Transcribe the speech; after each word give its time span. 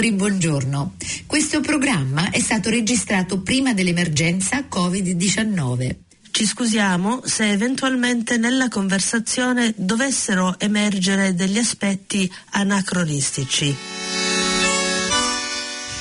Buongiorno. 0.00 0.94
Questo 1.26 1.60
programma 1.60 2.30
è 2.30 2.38
stato 2.38 2.70
registrato 2.70 3.40
prima 3.40 3.74
dell'emergenza 3.74 4.60
Covid-19. 4.70 5.96
Ci 6.30 6.46
scusiamo 6.46 7.22
se 7.24 7.50
eventualmente 7.50 8.36
nella 8.36 8.68
conversazione 8.68 9.74
dovessero 9.76 10.54
emergere 10.60 11.34
degli 11.34 11.58
aspetti 11.58 12.32
anacronistici. 12.50 13.74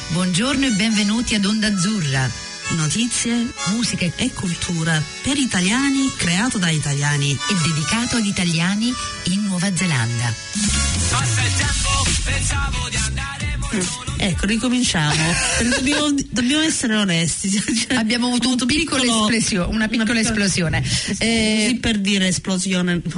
Buongiorno 0.10 0.68
e 0.68 0.72
benvenuti 0.74 1.34
ad 1.34 1.46
Onda 1.46 1.66
Azzurra. 1.66 2.30
Notizie, 2.76 3.52
musica 3.72 4.06
e 4.16 4.32
cultura 4.32 5.02
per 5.24 5.38
italiani, 5.38 6.14
creato 6.16 6.60
da 6.60 6.70
italiani 6.70 7.32
e 7.32 7.68
dedicato 7.68 8.18
agli 8.18 8.28
italiani 8.28 8.94
in 9.24 9.42
Nuova 9.46 9.76
Zelanda. 9.76 10.32
Passa 11.10 11.42
il 11.42 11.54
tempo, 11.56 11.90
pensavo 12.24 12.90
di 12.90 12.96
andare 12.98 13.57
Ecco, 14.18 14.46
ricominciamo. 14.46 15.22
dobbiamo, 15.76 16.14
dobbiamo, 16.30 16.64
essere 16.64 16.96
onesti. 16.96 17.50
Cioè, 17.88 17.98
Abbiamo 17.98 18.28
avuto, 18.28 18.50
un 18.50 18.66
piccolo 18.66 19.04
esplosio, 19.04 19.70
una 19.70 19.88
piccola 19.88 20.12
una 20.12 20.22
esplosione. 20.22 20.84
Eh, 21.20 21.64
così 21.64 21.80
per 21.80 22.00
dire 22.00 22.28
esplosione. 22.28 23.02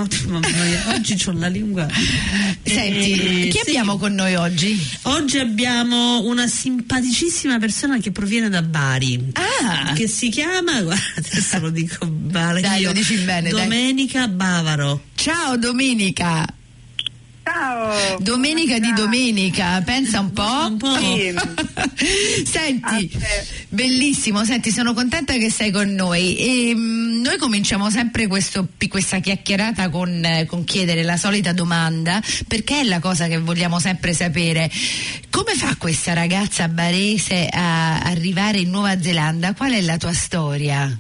oggi 0.93 1.17
ho 1.25 1.31
la 1.33 1.47
lingua. 1.47 1.87
Senti, 2.63 3.11
eh, 3.11 3.47
chi 3.47 3.59
sì. 3.63 3.69
abbiamo 3.69 3.97
con 3.97 4.13
noi 4.13 4.35
oggi? 4.35 4.79
Oggi 5.03 5.39
abbiamo 5.39 6.23
una 6.25 6.47
simpaticissima 6.47 7.57
persona 7.59 7.99
che 7.99 8.11
proviene 8.11 8.49
da 8.49 8.61
Bari. 8.61 9.31
Ah! 9.33 9.93
Che 9.93 10.07
si 10.07 10.29
chiama, 10.29 10.81
guarda, 10.83 11.03
adesso 11.15 11.59
lo 11.59 11.69
dico 11.69 12.05
male. 12.31 12.61
Dai, 12.61 12.81
io, 12.81 12.87
lo 12.87 12.93
dici 12.93 13.15
bene. 13.17 13.49
Domenica 13.49 14.25
dai. 14.25 14.35
Bavaro. 14.35 15.03
Ciao 15.15 15.57
Domenica. 15.57 16.45
Ciao. 17.89 18.19
Domenica 18.19 18.77
di 18.77 18.93
domenica, 18.93 19.81
pensa 19.83 20.19
un 20.19 20.31
po'. 20.31 20.67
Un 20.67 20.77
po'. 20.77 20.97
Sì. 21.99 22.45
Senti, 22.45 23.11
bellissimo, 23.67 24.45
senti, 24.45 24.71
sono 24.71 24.93
contenta 24.93 25.33
che 25.33 25.51
sei 25.51 25.69
con 25.69 25.93
noi. 25.93 26.37
E, 26.37 26.73
mh, 26.73 26.79
mm, 26.79 27.21
noi 27.21 27.37
cominciamo 27.37 27.89
sempre 27.89 28.27
questo, 28.27 28.69
questa 28.87 29.19
chiacchierata 29.19 29.89
con, 29.89 30.23
eh, 30.23 30.45
con 30.45 30.63
chiedere 30.63 31.03
la 31.03 31.17
solita 31.17 31.51
domanda, 31.51 32.21
perché 32.47 32.81
è 32.81 32.83
la 32.83 32.99
cosa 32.99 33.27
che 33.27 33.37
vogliamo 33.37 33.79
sempre 33.79 34.13
sapere. 34.13 34.71
Come 35.29 35.55
fa 35.55 35.75
questa 35.77 36.13
ragazza 36.13 36.69
barese 36.69 37.47
a 37.51 37.99
arrivare 37.99 38.59
in 38.59 38.69
Nuova 38.69 39.01
Zelanda? 39.01 39.53
Qual 39.53 39.71
è 39.71 39.81
la 39.81 39.97
tua 39.97 40.13
storia? 40.13 40.99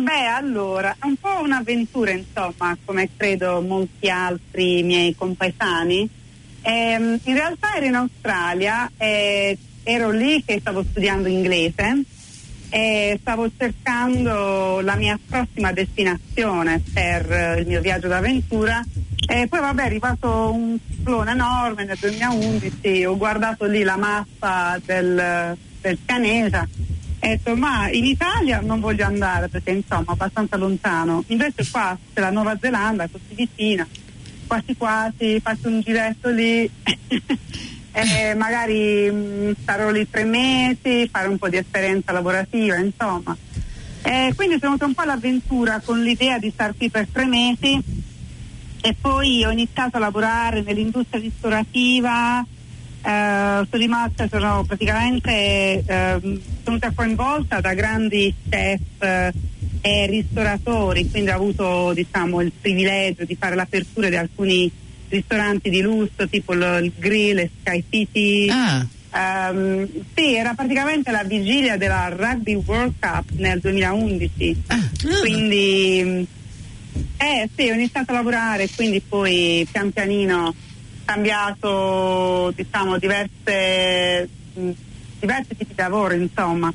Beh, 0.00 0.24
allora, 0.24 0.96
è 0.98 1.04
un 1.04 1.16
po' 1.16 1.42
un'avventura, 1.42 2.10
insomma, 2.10 2.74
come 2.86 3.10
credo 3.14 3.60
molti 3.60 4.08
altri 4.08 4.82
miei 4.82 5.14
compaesani. 5.14 6.08
Ehm, 6.62 7.20
in 7.22 7.34
realtà 7.34 7.74
ero 7.74 7.84
in 7.84 7.94
Australia, 7.96 8.90
eh, 8.96 9.58
ero 9.82 10.10
lì 10.10 10.42
che 10.42 10.58
stavo 10.58 10.82
studiando 10.88 11.28
inglese 11.28 12.02
e 12.70 13.18
stavo 13.20 13.50
cercando 13.54 14.80
la 14.80 14.94
mia 14.94 15.18
prossima 15.28 15.70
destinazione 15.72 16.82
per 16.94 17.30
eh, 17.30 17.60
il 17.60 17.66
mio 17.66 17.82
viaggio 17.82 18.08
d'avventura 18.08 18.82
e 19.26 19.48
poi 19.48 19.60
vabbè 19.60 19.82
è 19.82 19.86
arrivato 19.86 20.52
un 20.52 20.78
ciclone 20.88 21.32
enorme 21.32 21.84
nel 21.84 21.98
2011, 21.98 23.04
ho 23.04 23.16
guardato 23.18 23.66
lì 23.66 23.82
la 23.82 23.96
mappa 23.96 24.80
del, 24.82 25.56
del 25.80 25.98
Canesa 26.06 26.66
detto 27.20 27.54
ma 27.54 27.90
in 27.90 28.04
Italia 28.04 28.60
non 28.60 28.80
voglio 28.80 29.04
andare 29.04 29.48
perché 29.48 29.70
insomma 29.70 30.08
è 30.08 30.12
abbastanza 30.12 30.56
lontano. 30.56 31.22
Invece 31.28 31.68
qua 31.70 31.96
c'è 32.12 32.20
la 32.20 32.30
Nuova 32.30 32.56
Zelanda 32.60 33.08
così 33.08 33.34
vicina. 33.34 33.86
Quasi 34.46 34.76
quasi 34.76 35.40
faccio 35.40 35.68
un 35.68 35.80
giretto 35.80 36.28
lì. 36.30 36.70
E 37.92 38.34
magari 38.34 39.10
mh, 39.10 39.16
mm, 39.16 39.50
starò 39.62 39.90
lì 39.90 40.08
tre 40.08 40.22
mesi 40.22 41.08
fare 41.10 41.26
un 41.26 41.38
po' 41.38 41.48
di 41.48 41.56
esperienza 41.56 42.12
lavorativa 42.12 42.76
insomma. 42.76 43.36
E 44.02 44.32
quindi 44.36 44.58
sono 44.60 44.76
venuta 44.76 44.86
un 44.86 44.94
po' 44.94 45.02
all'avventura 45.02 45.80
con 45.84 46.00
l'idea 46.00 46.38
di 46.38 46.50
star 46.50 46.74
qui 46.76 46.88
per 46.88 47.08
tre 47.10 47.26
mesi 47.26 47.78
e 48.80 48.96
poi 48.98 49.44
ho 49.44 49.50
iniziato 49.50 49.96
a 49.96 50.00
lavorare 50.00 50.62
nell'industria 50.62 51.20
ristorativa 51.20 52.46
Uh, 53.02 53.64
sono 53.64 53.66
rimasta, 53.70 54.28
sono 54.28 54.62
praticamente 54.64 55.82
uh, 55.86 56.38
venuta 56.62 56.92
coinvolta 56.94 57.60
da 57.60 57.72
grandi 57.72 58.34
chef 58.48 58.80
uh, 58.98 59.38
e 59.80 60.06
ristoratori, 60.06 61.08
quindi 61.10 61.30
ho 61.30 61.34
avuto 61.34 61.92
diciamo, 61.94 62.42
il 62.42 62.52
privilegio 62.52 63.24
di 63.24 63.36
fare 63.40 63.54
l'apertura 63.54 64.10
di 64.10 64.16
alcuni 64.16 64.70
ristoranti 65.08 65.70
di 65.70 65.80
lusso, 65.80 66.28
tipo 66.28 66.52
il, 66.52 66.80
il 66.82 66.92
Grill 66.96 67.38
e 67.38 67.50
Sky 67.60 67.84
City. 67.88 68.48
Ah. 68.50 68.86
Um, 69.12 69.88
sì, 70.14 70.34
era 70.34 70.54
praticamente 70.54 71.10
la 71.10 71.24
vigilia 71.24 71.76
della 71.76 72.08
Rugby 72.14 72.54
World 72.54 72.94
Cup 73.00 73.30
nel 73.32 73.58
2011. 73.58 74.62
Ah. 74.68 74.88
Quindi 75.20 76.26
eh, 77.16 77.48
sì, 77.54 77.68
ho 77.68 77.74
iniziato 77.74 78.12
a 78.12 78.14
lavorare, 78.14 78.68
quindi 78.74 79.00
poi 79.00 79.66
pian 79.70 79.90
pianino 79.90 80.54
cambiato 81.10 82.52
diciamo, 82.54 82.96
diverse, 82.96 84.28
diversi 85.18 85.56
tipi 85.56 85.74
di 85.74 85.74
lavoro, 85.74 86.14
insomma. 86.14 86.72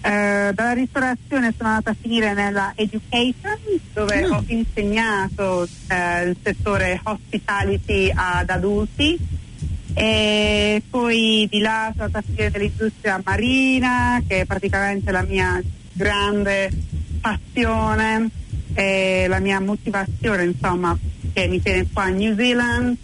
Eh, 0.00 0.52
dalla 0.54 0.72
ristorazione 0.72 1.52
sono 1.54 1.68
andata 1.68 1.90
a 1.90 1.96
finire 2.00 2.32
nella 2.32 2.72
education 2.76 3.58
dove 3.92 4.26
mm. 4.26 4.32
ho 4.32 4.44
insegnato 4.46 5.68
eh, 5.88 6.22
il 6.22 6.36
settore 6.40 7.00
hospitality 7.02 8.10
ad 8.14 8.48
adulti 8.48 9.18
e 9.94 10.80
poi 10.88 11.48
di 11.50 11.58
là 11.58 11.90
sono 11.92 12.04
andata 12.04 12.18
a 12.18 12.22
finire 12.22 12.50
nell'industria 12.50 13.20
marina 13.24 14.22
che 14.26 14.42
è 14.42 14.44
praticamente 14.44 15.10
la 15.10 15.22
mia 15.22 15.60
grande 15.92 16.70
passione 17.20 18.30
e 18.74 19.26
la 19.26 19.40
mia 19.40 19.58
motivazione 19.58 20.44
insomma 20.44 20.96
che 21.32 21.48
mi 21.48 21.60
tiene 21.60 21.88
qua 21.92 22.06
in 22.06 22.16
New 22.18 22.36
Zealand 22.36 22.96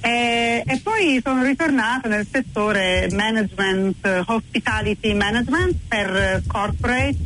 e, 0.00 0.62
e, 0.66 0.80
poi 0.82 1.20
sono 1.22 1.42
ritornata 1.42 2.08
nel 2.08 2.26
settore 2.30 3.08
management, 3.12 4.24
hospitality 4.26 5.14
management 5.14 5.76
per 5.88 6.42
corporate, 6.46 7.16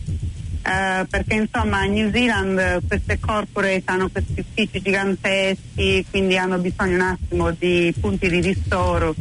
eh, 0.63 1.07
perché 1.09 1.35
insomma 1.35 1.79
a 1.79 1.85
New 1.85 2.11
Zealand 2.11 2.87
queste 2.87 3.19
corporate 3.21 3.83
hanno 3.87 4.09
questi 4.09 4.41
uffici 4.41 4.81
giganteschi, 4.81 6.05
quindi 6.11 6.37
hanno 6.37 6.59
bisogno 6.59 6.95
un 6.95 7.01
attimo 7.03 7.51
di 7.51 7.93
punti 8.01 8.29
di 8.29 8.41
ristoro. 8.41 9.15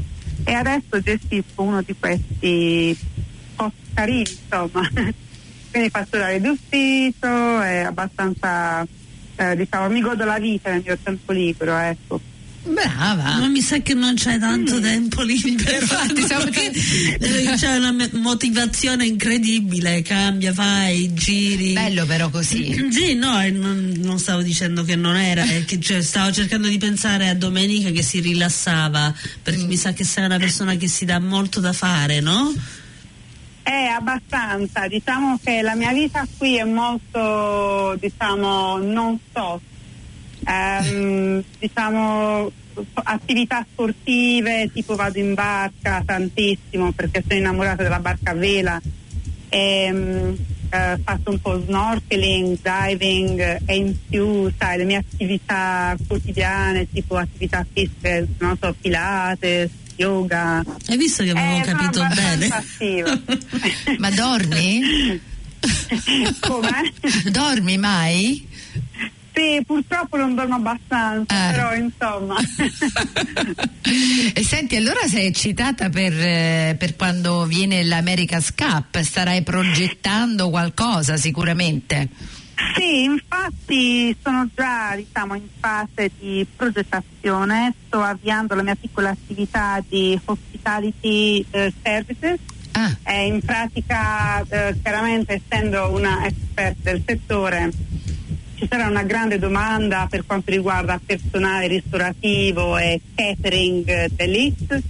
E 0.44 0.54
adesso 0.54 1.00
gestisco 1.00 1.62
uno 1.62 1.82
di 1.82 1.96
questi 2.00 2.98
carini, 3.94 4.30
insomma. 4.30 4.88
quindi 5.72 5.90
faccio 5.90 6.18
l'area 6.18 6.40
d'ufficio, 6.40 7.62
è 7.62 7.78
abbastanza, 7.80 8.86
eh, 9.36 9.56
diciamo, 9.56 9.90
mi 9.90 10.02
godo 10.02 10.26
la 10.26 10.40
vita 10.40 10.72
nel 10.72 10.84
mio 10.86 10.98
tempo 11.02 11.32
libero, 11.32 11.78
ecco. 11.78 12.31
Brava. 12.64 13.40
Ma 13.40 13.48
mi 13.48 13.62
sa 13.62 13.80
che 13.80 13.96
non 13.96 14.14
c'è 14.14 14.38
tanto 14.38 14.78
mm. 14.78 14.82
tempo 14.82 15.22
libero. 15.24 15.78
Infatti, 15.82 16.22
perché 17.18 17.56
c'è 17.56 17.78
una 17.78 17.96
motivazione 18.14 19.06
incredibile, 19.08 20.04
cambia, 20.04 20.54
fai, 20.54 21.12
giri. 21.14 21.74
Bello 21.74 22.06
però 22.06 22.30
così. 22.30 22.90
Sì, 22.92 23.16
no, 23.16 23.42
non, 23.50 23.94
non 23.98 24.20
stavo 24.20 24.44
dicendo 24.44 24.84
che 24.84 24.96
non 24.96 25.16
era, 25.16 25.44
che, 25.44 25.80
cioè, 25.80 26.02
stavo 26.02 26.32
cercando 26.32 26.68
di 26.68 26.78
pensare 26.78 27.30
a 27.30 27.36
Domenica 27.36 27.90
che 27.90 28.04
si 28.04 28.20
rilassava, 28.20 29.14
perché 29.42 29.64
mm. 29.64 29.68
mi 29.68 29.76
sa 29.76 29.94
che 29.94 30.04
sei 30.04 30.26
una 30.26 30.38
persona 30.38 30.76
che 30.76 30.88
si 30.88 31.06
dà 31.06 31.20
molto 31.20 31.60
da 31.60 31.74
fare, 31.74 32.20
no? 32.20 32.54
Eh, 33.64 33.88
abbastanza. 33.88 34.88
Diciamo 34.88 35.40
che 35.44 35.64
la 35.64 35.76
mia 35.76 35.94
vita 35.94 36.28
qui 36.38 36.58
è 36.58 36.64
molto, 36.64 37.96
diciamo, 38.00 38.78
non 38.78 39.18
so 39.34 39.62
ehm, 40.46 41.44
diciamo 41.60 42.52
attività 43.04 43.66
sportive, 43.70 44.70
tipo 44.74 44.96
vado 44.96 45.20
in 45.20 45.34
barca 45.34 46.02
tantissimo 46.06 46.92
perché 46.92 47.24
sono 47.28 47.40
innamorata 47.40 47.84
della 47.84 48.00
barca 48.00 48.32
a 48.32 48.36
vela. 48.36 48.82
E, 49.50 49.58
ehm, 49.58 50.38
eh, 50.72 50.98
faccio 51.04 51.32
un 51.32 51.42
po' 51.42 51.62
snorkeling, 51.62 52.58
diving 52.62 53.62
e 53.66 53.76
in 53.76 53.94
più, 54.10 54.50
sai, 54.58 54.78
le 54.78 54.86
mie 54.86 54.98
attività 54.98 55.96
quotidiane, 56.08 56.88
tipo 56.90 57.18
attività 57.18 57.66
fisiche, 57.72 58.28
non 58.40 58.58
so, 58.60 58.74
pilates, 58.80 59.70
yoga. 59.98 60.64
Hai 60.88 60.98
visto 60.98 61.24
che 61.24 61.32
avevo 61.32 61.58
eh, 61.58 61.62
capito 61.62 62.08
bene? 62.16 63.20
Ma 64.00 64.10
dormi? 64.12 65.20
Come? 66.40 66.94
Dormi 67.30 67.78
mai? 67.78 68.48
Sì, 69.34 69.64
purtroppo 69.66 70.18
non 70.18 70.36
dormo 70.36 70.56
abbastanza, 70.56 71.50
eh. 71.50 71.52
però 71.54 71.74
insomma. 71.76 72.36
e 74.34 74.44
senti, 74.44 74.76
allora 74.76 75.08
sei 75.08 75.28
eccitata 75.28 75.90
per, 75.90 76.14
eh, 76.14 76.76
per 76.78 76.96
quando 76.96 77.46
viene 77.46 77.84
l'America's 77.84 78.54
Cup? 78.54 79.00
Starai 79.00 79.42
progettando 79.44 80.50
qualcosa 80.50 81.18
sicuramente? 81.18 82.10
Sì, 82.76 83.04
infatti 83.04 84.16
sono 84.22 84.48
già 84.54 84.94
diciamo, 84.96 85.36
in 85.36 85.48
fase 85.60 86.12
di 86.20 86.46
progettazione, 86.56 87.74
sto 87.88 88.02
avviando 88.02 88.54
la 88.54 88.62
mia 88.62 88.76
piccola 88.76 89.10
attività 89.10 89.84
di 89.88 90.20
hospitality 90.26 90.52
Hospitality 90.62 91.46
eh, 91.52 91.74
Services. 91.84 92.40
Ah, 92.74 92.96
Eh, 93.04 93.26
in 93.26 93.42
pratica, 93.42 94.42
eh, 94.48 94.76
chiaramente 94.82 95.42
essendo 95.44 95.92
una 95.92 96.26
expert 96.26 96.78
del 96.82 97.04
settore, 97.06 97.70
ci 98.62 98.68
sarà 98.70 98.88
una 98.88 99.02
grande 99.02 99.40
domanda 99.40 100.06
per 100.08 100.24
quanto 100.24 100.52
riguarda 100.52 101.02
personale 101.04 101.66
ristorativo 101.66 102.78
e 102.78 103.02
catering 103.16 103.90
eh, 103.90 104.10
dell'IT. 104.14 104.82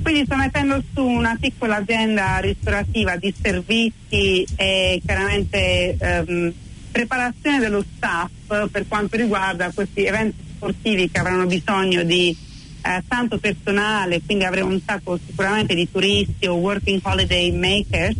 Quindi 0.00 0.24
sto 0.24 0.34
mettendo 0.36 0.82
su 0.94 1.04
una 1.04 1.36
piccola 1.38 1.76
azienda 1.76 2.38
ristorativa 2.38 3.16
di 3.16 3.32
servizi 3.38 4.46
e 4.56 5.02
chiaramente 5.04 5.94
ehm, 5.98 6.52
preparazione 6.90 7.58
dello 7.58 7.84
staff 7.96 8.30
per 8.70 8.88
quanto 8.88 9.18
riguarda 9.18 9.70
questi 9.72 10.06
eventi 10.06 10.42
sportivi 10.56 11.10
che 11.10 11.20
avranno 11.20 11.44
bisogno 11.44 12.04
di 12.04 12.34
eh, 12.80 13.02
tanto 13.06 13.36
personale, 13.36 14.22
quindi 14.24 14.44
avremo 14.44 14.70
un 14.70 14.80
sacco 14.84 15.18
sicuramente 15.24 15.74
di 15.74 15.86
turisti 15.90 16.46
o 16.46 16.54
working 16.54 17.00
holiday 17.02 17.50
makers 17.52 18.16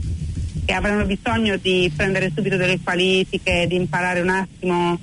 che 0.65 0.73
avranno 0.73 1.05
bisogno 1.05 1.57
di 1.57 1.91
prendere 1.95 2.31
subito 2.35 2.57
delle 2.57 2.79
qualifiche, 2.83 3.67
di 3.69 3.77
imparare 3.77 4.21
un 4.21 4.29
attimo 4.29 4.99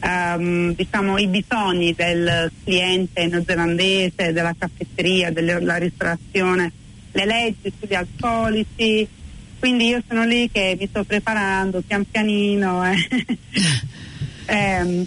ehm, 0.00 0.74
diciamo, 0.74 1.18
i 1.18 1.26
bisogni 1.26 1.94
del 1.94 2.50
cliente 2.64 3.26
neozelandese, 3.26 4.32
della 4.32 4.54
caffetteria, 4.58 5.30
della 5.30 5.76
ristorazione, 5.76 6.72
le 7.12 7.24
leggi 7.24 7.72
sugli 7.78 7.94
alcolici. 7.94 9.06
Quindi 9.58 9.88
io 9.88 10.02
sono 10.08 10.24
lì 10.24 10.50
che 10.50 10.76
mi 10.78 10.86
sto 10.88 11.04
preparando 11.04 11.82
pian 11.86 12.04
pianino. 12.10 12.84
eh. 12.84 12.96
Ehm, 14.52 15.06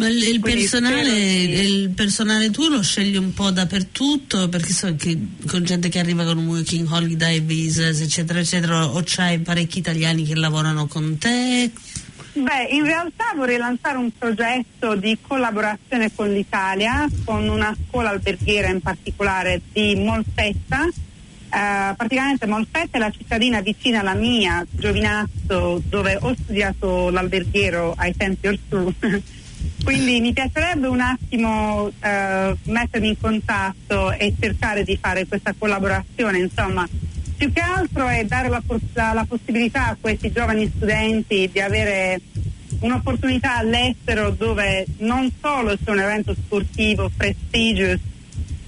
Ma 0.00 0.08
il, 0.08 0.22
il 0.22 0.40
personale, 0.40 1.02
di- 1.02 1.52
il 1.60 1.90
personale 1.90 2.50
tu 2.50 2.68
lo 2.68 2.82
scegli 2.82 3.16
un 3.16 3.34
po' 3.34 3.50
dappertutto 3.50 4.48
perché 4.48 4.72
so 4.72 4.94
che 4.96 5.18
con 5.46 5.62
gente 5.62 5.90
che 5.90 5.98
arriva 5.98 6.24
con 6.24 6.38
un 6.38 6.46
working 6.46 6.90
holiday 6.90 7.40
visas 7.40 8.00
eccetera 8.00 8.40
eccetera 8.40 8.86
o 8.86 9.02
c'hai 9.04 9.40
parecchi 9.40 9.78
italiani 9.78 10.24
che 10.24 10.34
lavorano 10.34 10.86
con 10.86 11.18
te 11.18 11.70
Beh, 12.32 12.68
in 12.70 12.84
realtà 12.84 13.32
vorrei 13.36 13.58
lanciare 13.58 13.98
un 13.98 14.10
progetto 14.16 14.94
di 14.94 15.18
collaborazione 15.20 16.10
con 16.14 16.32
l'Italia, 16.32 17.06
con 17.24 17.46
una 17.46 17.76
scuola 17.86 18.10
alberghiera 18.10 18.68
in 18.68 18.80
particolare 18.80 19.60
di 19.70 19.96
Molfetta. 19.96 20.86
Eh, 20.86 21.94
praticamente 21.96 22.46
Molfetta 22.46 22.96
è 22.96 23.00
la 23.00 23.10
cittadina 23.10 23.60
vicina 23.60 24.00
alla 24.00 24.14
mia, 24.14 24.64
Giovinazzo, 24.70 25.82
dove 25.86 26.16
ho 26.20 26.32
studiato 26.40 27.10
l'alberghiero 27.10 27.94
ai 27.98 28.16
tempi 28.16 28.46
orsù. 28.46 28.94
Quindi 29.82 30.20
mi 30.20 30.32
piacerebbe 30.32 30.86
un 30.86 31.00
attimo 31.00 31.90
eh, 32.00 32.56
mettermi 32.64 33.08
in 33.08 33.20
contatto 33.20 34.12
e 34.12 34.34
cercare 34.38 34.84
di 34.84 34.96
fare 35.00 35.26
questa 35.26 35.54
collaborazione, 35.56 36.38
insomma, 36.38 36.86
più 37.36 37.52
che 37.52 37.60
altro 37.60 38.06
è 38.06 38.24
dare 38.24 38.48
la, 38.48 38.62
la- 38.92 39.12
la 39.14 39.24
possibilità 39.26 39.88
a 39.88 39.96
questi 39.98 40.30
giovani 40.30 40.70
studenti 40.74 41.48
di 41.50 41.60
avere 41.60 42.20
un'opportunità 42.80 43.56
all'estero 43.56 44.30
dove 44.30 44.86
non 44.98 45.30
solo 45.40 45.76
c'è 45.82 45.90
un 45.90 46.00
evento 46.00 46.34
sportivo 46.34 47.10
prestigious 47.16 47.98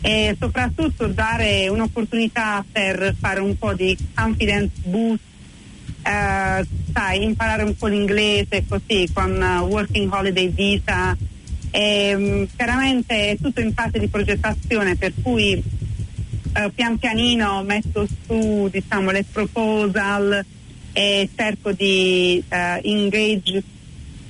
e 0.01 0.37
soprattutto 0.39 1.07
dare 1.07 1.69
un'opportunità 1.69 2.65
per 2.71 3.15
fare 3.19 3.41
un 3.41 3.57
po' 3.57 3.73
di 3.75 3.97
confidence 4.15 4.73
boost, 4.85 5.21
eh, 6.03 6.67
sai, 6.93 7.23
imparare 7.23 7.63
un 7.63 7.77
po' 7.77 7.87
l'inglese 7.87 8.65
così 8.69 9.09
con 9.13 9.43
eh, 9.43 9.59
working 9.61 10.13
holiday 10.13 10.49
visa. 10.49 11.17
E, 11.71 12.15
mm, 12.17 12.45
chiaramente 12.55 13.31
è 13.31 13.37
tutto 13.41 13.61
in 13.61 13.73
fase 13.73 13.99
di 13.99 14.09
progettazione 14.09 14.97
per 14.97 15.13
cui 15.23 15.53
eh, 15.53 16.71
pian 16.75 16.99
pianino 16.99 17.63
metto 17.63 18.07
su 18.27 18.69
diciamo, 18.71 19.11
le 19.11 19.25
proposal 19.31 20.45
e 20.93 21.29
cerco 21.35 21.73
di 21.73 22.43
eh, 22.49 22.81
engage 22.83 23.63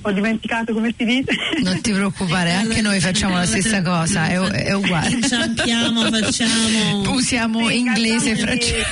ho 0.05 0.11
dimenticato 0.11 0.73
come 0.73 0.93
si 0.97 1.05
dice 1.05 1.31
non 1.63 1.81
ti 1.81 1.91
preoccupare, 1.91 2.51
anche 2.53 2.81
noi 2.81 2.99
facciamo 2.99 3.35
la 3.35 3.45
stessa 3.45 3.81
cosa, 3.81 4.27
è, 4.27 4.37
è 4.37 4.73
uguale. 4.73 5.09
Inciampiamo, 5.11 6.01
facciamo 6.09 7.11
Usiamo 7.11 7.67
Sì, 7.69 7.77
inglese 7.77 8.31
e 8.31 8.35
francese. 8.35 8.85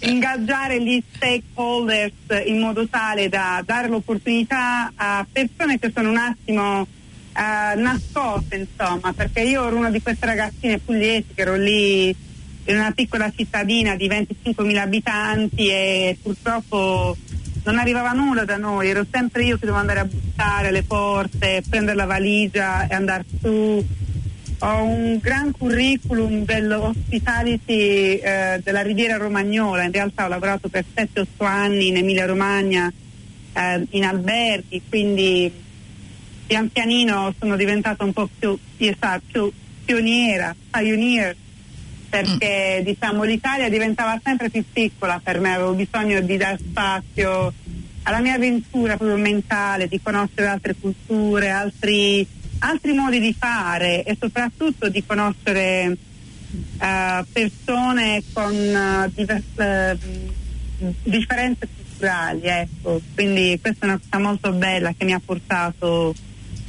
ingaggiare 0.00 0.82
gli 0.82 1.02
stakeholders 1.14 2.12
in 2.46 2.58
modo 2.58 2.86
tale 2.88 3.28
da 3.28 3.62
dare 3.64 3.88
l'opportunità 3.88 4.90
a 4.94 5.26
persone 5.30 5.78
che 5.78 5.90
sono 5.94 6.10
un 6.10 6.16
attimo 6.16 6.86
eh, 7.34 7.74
nascoste 7.76 8.56
insomma 8.56 9.12
perché 9.12 9.40
io 9.42 9.66
ero 9.66 9.76
una 9.76 9.90
di 9.90 10.02
queste 10.02 10.26
ragazzine 10.26 10.78
pugliesi 10.78 11.26
che 11.34 11.42
ero 11.42 11.56
lì 11.56 12.08
in 12.64 12.76
una 12.76 12.92
piccola 12.92 13.30
cittadina 13.34 13.96
di 13.96 14.06
25.000 14.08 14.76
abitanti 14.76 15.68
e 15.68 16.16
purtroppo 16.22 17.16
non 17.64 17.78
arrivava 17.78 18.12
nulla 18.12 18.44
da 18.44 18.56
noi, 18.56 18.88
ero 18.88 19.06
sempre 19.10 19.44
io 19.44 19.54
che 19.54 19.66
dovevo 19.66 19.78
andare 19.78 20.00
a 20.00 20.04
bussare 20.04 20.68
alle 20.68 20.82
porte, 20.82 21.62
prendere 21.68 21.96
la 21.96 22.06
valigia 22.06 22.86
e 22.86 22.94
andare 22.94 23.24
su. 23.40 23.84
Ho 24.64 24.82
un 24.84 25.18
gran 25.20 25.50
curriculum 25.50 26.44
dell'hospitality 26.44 28.14
eh, 28.16 28.60
della 28.62 28.82
Riviera 28.82 29.16
Romagnola, 29.16 29.82
in 29.82 29.90
realtà 29.90 30.24
ho 30.24 30.28
lavorato 30.28 30.68
per 30.68 30.84
7-8 30.94 31.24
anni 31.44 31.88
in 31.88 31.96
Emilia 31.96 32.26
Romagna 32.26 32.92
eh, 33.52 33.86
in 33.90 34.04
alberghi, 34.04 34.82
quindi 34.88 35.52
pian 36.46 36.68
pianino 36.70 37.34
sono 37.40 37.56
diventata 37.56 38.04
un 38.04 38.12
po' 38.12 38.28
più, 38.38 38.56
più, 38.76 38.94
più 39.26 39.52
pioniera, 39.84 40.54
pioneer, 40.70 41.34
perché 42.12 42.82
diciamo 42.84 43.22
l'Italia 43.22 43.70
diventava 43.70 44.20
sempre 44.22 44.50
più 44.50 44.62
piccola 44.70 45.18
per 45.24 45.40
me, 45.40 45.54
avevo 45.54 45.72
bisogno 45.72 46.20
di 46.20 46.36
dar 46.36 46.58
spazio 46.58 47.54
alla 48.02 48.18
mia 48.18 48.34
avventura 48.34 48.98
proprio 48.98 49.16
mentale, 49.16 49.88
di 49.88 49.98
conoscere 50.02 50.48
altre 50.48 50.74
culture, 50.78 51.48
altri, 51.48 52.26
altri 52.58 52.92
modi 52.92 53.18
di 53.18 53.32
fare 53.32 54.02
e 54.02 54.14
soprattutto 54.20 54.90
di 54.90 55.02
conoscere 55.06 55.96
eh, 56.78 57.24
persone 57.32 58.22
con 58.30 58.52
eh, 58.52 59.10
divers- 59.14 59.58
eh, 59.58 59.98
differenze 61.04 61.66
culturali, 61.74 62.42
ecco. 62.42 63.00
Quindi 63.14 63.58
questa 63.58 63.86
è 63.86 63.88
una 63.88 63.98
cosa 63.98 64.22
molto 64.22 64.52
bella 64.52 64.92
che 64.94 65.06
mi 65.06 65.14
ha 65.14 65.20
portato 65.24 66.12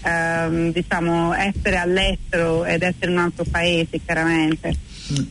ehm, 0.04 0.72
diciamo 0.72 1.34
essere 1.34 1.78
all'estero 1.78 2.66
ed 2.66 2.82
essere 2.84 3.12
in 3.12 3.18
un 3.18 3.24
altro 3.24 3.46
paese 3.50 4.00
chiaramente. 4.04 4.76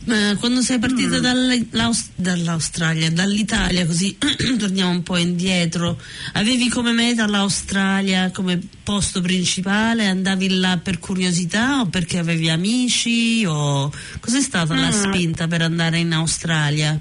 Ma 0.05 0.35
quando 0.39 0.61
sei 0.61 0.77
partita 0.77 1.19
dalle- 1.19 1.65
l'Aus- 1.71 2.11
dall'Australia, 2.15 3.09
dall'Italia, 3.09 3.85
così 3.87 4.15
torniamo 4.57 4.91
un 4.91 5.01
po' 5.01 5.17
indietro, 5.17 5.99
avevi 6.33 6.69
come 6.69 6.91
meta 6.91 7.25
l'Australia 7.27 8.29
come 8.31 8.61
posto 8.83 9.19
principale? 9.21 10.05
Andavi 10.07 10.59
là 10.59 10.77
per 10.81 10.99
curiosità 10.99 11.79
o 11.81 11.87
perché 11.87 12.19
avevi 12.19 12.49
amici? 12.51 13.43
O... 13.45 13.91
Cos'è 14.19 14.41
stata 14.41 14.75
la 14.75 14.87
Mm. 14.89 14.91
spinta 14.91 15.47
per 15.47 15.63
andare 15.63 15.97
in 15.97 16.13
Australia? 16.13 16.97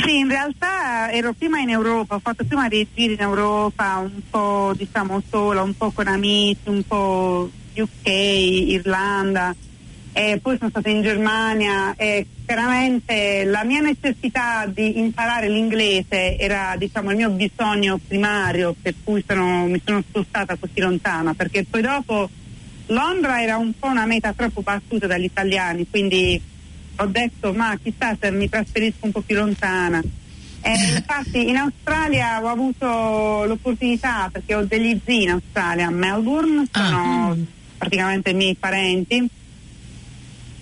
Sì, 0.00 0.18
in 0.18 0.28
realtà 0.28 1.10
ero 1.10 1.32
prima 1.34 1.58
in 1.60 1.68
Europa, 1.68 2.14
ho 2.14 2.18
fatto 2.18 2.44
prima 2.44 2.68
dei 2.68 2.86
giri 2.94 3.12
in 3.12 3.20
Europa, 3.20 3.98
un 3.98 4.22
po' 4.30 4.72
diciamo 4.74 5.22
sola, 5.28 5.62
un 5.62 5.76
po' 5.76 5.90
con 5.90 6.08
amici, 6.08 6.60
un 6.64 6.82
po' 6.86 7.50
UK, 7.76 8.06
Irlanda. 8.06 9.54
E 10.14 10.38
poi 10.42 10.56
sono 10.58 10.70
stata 10.70 10.88
in 10.90 11.02
Germania 11.02 11.94
e 11.96 12.26
chiaramente 12.44 13.44
la 13.44 13.64
mia 13.64 13.80
necessità 13.80 14.66
di 14.66 14.98
imparare 14.98 15.48
l'inglese 15.48 16.36
era 16.36 16.74
diciamo 16.76 17.10
il 17.10 17.16
mio 17.16 17.30
bisogno 17.30 17.98
primario 18.06 18.74
per 18.80 18.94
cui 19.02 19.24
sono- 19.26 19.64
mi 19.66 19.80
sono 19.82 20.02
spostata 20.06 20.56
così 20.56 20.80
lontana 20.80 21.32
perché 21.32 21.64
poi 21.64 21.80
dopo 21.80 22.28
Londra 22.88 23.40
era 23.42 23.56
un 23.56 23.72
po' 23.78 23.86
una 23.86 24.04
meta 24.04 24.34
troppo 24.34 24.60
battuta 24.60 25.06
dagli 25.06 25.24
italiani 25.24 25.86
quindi 25.88 26.38
ho 26.96 27.06
detto 27.06 27.52
ma 27.52 27.76
chissà 27.82 28.16
se 28.20 28.30
mi 28.30 28.48
trasferisco 28.48 29.06
un 29.06 29.12
po' 29.12 29.20
più 29.22 29.36
lontana 29.36 30.00
e 30.64 30.70
infatti 30.96 31.48
in 31.48 31.56
Australia 31.56 32.40
ho 32.42 32.48
avuto 32.48 33.44
l'opportunità 33.44 34.28
perché 34.30 34.54
ho 34.54 34.64
degli 34.64 34.98
zii 35.04 35.22
in 35.22 35.30
Australia 35.30 35.86
a 35.86 35.90
Melbourne 35.90 36.66
sono 36.70 37.30
Ah. 37.30 37.36
praticamente 37.78 38.30
i 38.30 38.34
miei 38.34 38.54
parenti 38.54 39.28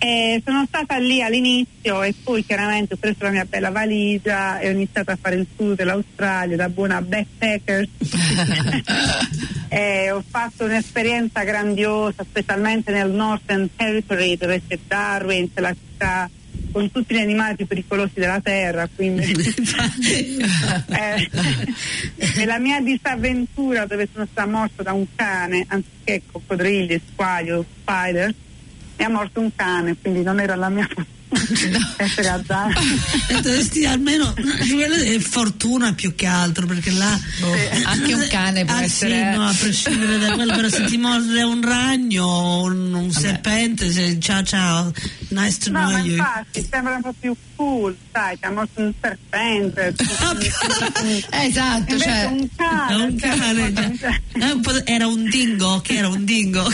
e 0.03 0.41
sono 0.43 0.65
stata 0.67 0.97
lì 0.97 1.23
all'inizio 1.23 2.03
e 2.03 2.15
poi 2.25 2.43
chiaramente 2.43 2.95
ho 2.95 2.97
preso 2.97 3.19
la 3.21 3.31
mia 3.31 3.45
bella 3.45 3.69
valigia 3.69 4.59
e 4.59 4.69
ho 4.69 4.73
iniziato 4.73 5.11
a 5.11 5.19
fare 5.21 5.37
il 5.37 5.47
tour 5.55 5.75
dell'Australia 5.75 6.57
da 6.57 6.69
buona 6.71 7.03
backpacker. 7.03 7.89
E 9.73 10.11
ho 10.11 10.25
fatto 10.29 10.65
un'esperienza 10.65 11.45
grandiosa 11.45 12.25
specialmente 12.29 12.91
nel 12.91 13.09
Northern 13.13 13.69
Territory 13.77 14.37
dove 14.37 14.61
c'è 14.67 14.77
Darwin, 14.85 15.53
c'è 15.55 15.61
la 15.61 15.73
città 15.73 16.29
con 16.73 16.91
tutti 16.91 17.15
gli 17.15 17.19
animali 17.19 17.55
più 17.55 17.69
pericolosi 17.69 18.15
della 18.15 18.41
terra 18.41 18.89
quindi 18.93 19.31
eh, 20.91 21.31
e 22.41 22.45
la 22.47 22.59
mia 22.59 22.81
disavventura 22.81 23.87
dove 23.87 24.09
sono 24.13 24.27
stata 24.29 24.49
morta 24.49 24.83
da 24.83 24.93
un 24.93 25.07
cane 25.15 25.65
anziché 25.69 26.23
coccodrilli, 26.33 27.01
squali 27.13 27.53
o 27.53 27.65
spider 27.83 28.35
ha 29.05 29.09
morto 29.09 29.41
un 29.41 29.51
cane 29.55 29.97
quindi 30.01 30.23
non 30.23 30.41
era 30.41 30.55
la 30.57 30.69
mia 30.69 30.87
fortuna 31.31 31.95
essere 31.97 32.29
azzardo. 32.29 32.81
Dovresti 33.41 33.85
almeno 33.87 34.33
quella 34.35 34.97
è 34.97 35.19
fortuna 35.21 35.93
più 35.95 36.15
che 36.17 36.27
altro 36.27 36.67
perché 36.67 36.91
là 36.91 37.19
Boh, 37.41 37.55
anche 37.85 38.15
un 38.15 38.27
cane 38.29 38.65
può 38.65 38.75
ah, 38.75 38.83
essere. 38.83 39.31
sì, 39.33 39.37
no, 39.39 39.47
a 39.47 39.55
prescindere 39.59 40.19
da 40.19 40.33
quello 40.33 40.55
però 40.57 40.69
se 40.69 40.85
ti 40.85 40.97
morde 40.97 41.43
un 41.43 41.63
ragno 41.63 42.25
o 42.25 42.63
un, 42.65 42.93
un 42.95 43.11
serpente 43.13 43.91
se- 43.93 44.19
ciao 44.19 44.43
ciao 44.43 44.93
nice 45.29 45.59
to 45.59 45.71
No, 45.71 45.79
know 45.81 45.91
ma 45.93 45.99
you 46.01 46.17
infatti 46.17 46.67
sembra 46.69 46.95
un 46.97 47.03
po' 47.03 47.15
più 47.19 47.35
cool, 47.61 47.95
sai, 48.11 48.39
ti 48.39 48.45
ha 48.47 48.51
morso 48.53 48.81
un 48.81 48.93
serpente. 48.99 49.95
Esatto, 51.31 51.93
Invece 51.93 52.05
cioè. 52.05 52.25
un 52.25 52.49
cane. 52.57 52.95
un 53.05 53.19
cioè, 53.19 53.37
cane 53.37 53.97
cioè, 53.99 54.51
un 54.53 54.61
po'- 54.63 54.87
era 54.87 55.07
un 55.07 55.29
dingo 55.29 55.81
che 55.83 55.95
era 55.97 56.09
un 56.09 56.25
dingo 56.25 56.67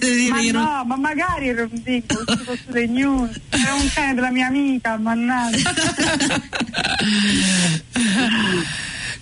dire 0.00 0.30
Ma 0.30 0.40
no, 0.50 0.84
ma 0.86 0.96
magari 0.96 1.48
era 1.48 1.62
un 1.62 1.82
dingo, 1.84 2.24
su 2.26 2.72
dei 2.72 2.88
news. 2.88 3.30
Era 3.50 3.74
un 3.74 3.88
cane 3.94 4.14
della 4.14 4.30
mia 4.30 4.46
amica, 4.48 4.96
mannaggia. 4.96 5.72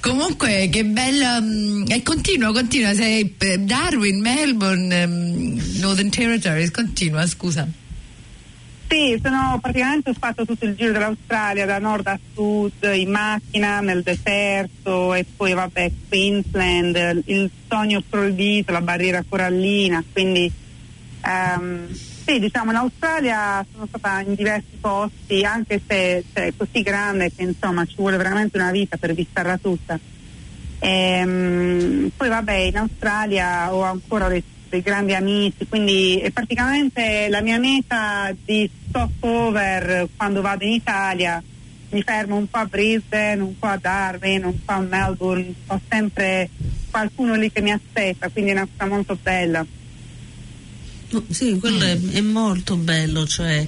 Comunque, 0.00 0.68
che 0.70 0.84
bella. 0.84 1.40
mm, 1.40 1.84
E 1.88 2.02
continua, 2.02 2.52
continua. 2.52 2.94
Sei 2.94 3.34
eh, 3.38 3.58
Darwin, 3.58 4.20
Melbourne, 4.20 5.06
mm, 5.06 5.58
Northern 5.80 6.08
Territories. 6.10 6.70
Continua, 6.70 7.26
scusa. 7.26 7.66
Sì, 8.88 9.18
sono 9.20 9.58
praticamente 9.60 10.10
ho 10.10 10.14
fatto 10.16 10.44
tutto 10.44 10.64
il 10.64 10.76
giro 10.76 10.92
dell'Australia 10.92 11.66
da 11.66 11.80
nord 11.80 12.06
a 12.06 12.18
sud 12.34 12.88
in 12.94 13.10
macchina, 13.10 13.80
nel 13.80 14.02
deserto 14.02 15.12
e 15.12 15.24
poi 15.36 15.54
vabbè 15.54 15.90
Queensland, 16.08 17.22
il 17.26 17.50
sogno 17.68 18.00
proibito, 18.08 18.70
la 18.70 18.80
barriera 18.80 19.24
corallina, 19.28 20.04
quindi 20.12 20.50
ehm, 21.20 21.88
sì, 22.24 22.38
diciamo 22.38 22.70
in 22.70 22.76
Australia 22.76 23.66
sono 23.72 23.86
stata 23.88 24.20
in 24.20 24.34
diversi 24.36 24.76
posti, 24.80 25.44
anche 25.44 25.80
se 25.84 26.24
se 26.32 26.46
è 26.46 26.52
così 26.56 26.82
grande 26.82 27.32
che 27.34 27.42
insomma 27.42 27.84
ci 27.86 27.96
vuole 27.96 28.16
veramente 28.16 28.56
una 28.56 28.70
vita 28.70 28.96
per 28.96 29.14
visitarla 29.14 29.58
tutta. 29.58 29.98
Ehm, 30.78 32.10
poi 32.16 32.28
vabbè 32.28 32.52
in 32.54 32.76
Australia 32.76 33.74
ho 33.74 33.82
ancora 33.82 34.28
dei, 34.28 34.44
dei 34.68 34.82
grandi 34.82 35.14
amici, 35.14 35.66
quindi 35.68 36.18
è 36.18 36.30
praticamente 36.30 37.28
la 37.28 37.40
mia 37.40 37.58
meta 37.58 38.34
di 38.44 38.68
stopover 38.88 40.08
quando 40.16 40.40
vado 40.40 40.64
in 40.64 40.72
Italia. 40.72 41.42
Mi 41.88 42.02
fermo 42.02 42.36
un 42.36 42.48
po' 42.48 42.58
a 42.58 42.66
Brisbane, 42.66 43.42
un 43.42 43.58
po' 43.58 43.66
a 43.66 43.78
Darwin, 43.80 44.44
un 44.44 44.64
po' 44.64 44.72
a 44.72 44.80
Melbourne, 44.80 45.54
ho 45.68 45.80
sempre 45.88 46.50
qualcuno 46.90 47.34
lì 47.34 47.50
che 47.52 47.62
mi 47.62 47.70
aspetta, 47.70 48.28
quindi 48.28 48.50
è 48.50 48.54
una 48.54 48.68
cosa 48.70 48.90
molto 48.90 49.18
bella. 49.22 49.64
Sì, 51.30 51.58
quello 51.58 51.84
è, 51.84 51.96
è 52.12 52.20
molto 52.20 52.76
bello, 52.76 53.26
cioè 53.26 53.66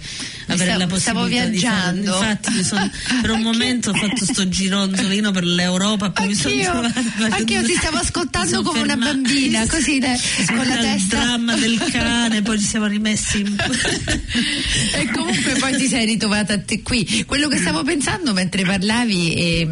avere 0.52 0.70
stavo- 0.70 0.78
la 0.78 0.86
possibilità 0.86 0.98
stavo 1.00 1.26
di 1.26 1.34
fare- 1.36 1.50
viaggiando. 1.50 2.14
Infatti, 2.16 2.52
mi 2.52 2.62
son- 2.64 2.90
per 3.22 3.30
un 3.30 3.40
momento 3.42 3.90
ho 3.90 3.94
fatto 3.94 4.24
sto 4.24 4.48
gironzolino 4.48 5.30
per 5.30 5.44
l'Europa, 5.44 6.10
poi 6.10 6.26
mi 6.28 6.34
sono 6.34 6.54
Anch'io, 6.54 6.70
trovata 6.70 7.36
anch'io 7.36 7.62
ti 7.64 7.74
stavo 7.74 7.96
ascoltando 7.98 8.62
come 8.62 8.80
una 8.80 8.88
fermata. 8.94 9.12
bambina, 9.12 9.66
così 9.68 9.98
da- 9.98 10.16
con 10.46 10.56
la 10.66 10.74
Il 10.74 10.80
testa. 10.80 11.16
dramma 11.16 11.54
del 11.56 11.78
cane, 11.90 12.42
poi 12.42 12.58
ci 12.58 12.66
siamo 12.66 12.86
rimessi 12.86 13.40
in... 13.40 13.56
e 14.94 15.10
comunque 15.12 15.54
poi 15.58 15.76
ti 15.76 15.86
sei 15.88 16.06
ritrovata 16.06 16.58
te 16.58 16.82
qui. 16.82 17.24
Quello 17.26 17.48
che 17.48 17.58
stavo 17.58 17.82
pensando 17.82 18.32
mentre 18.32 18.62
parlavi 18.64 19.34
è. 19.34 19.66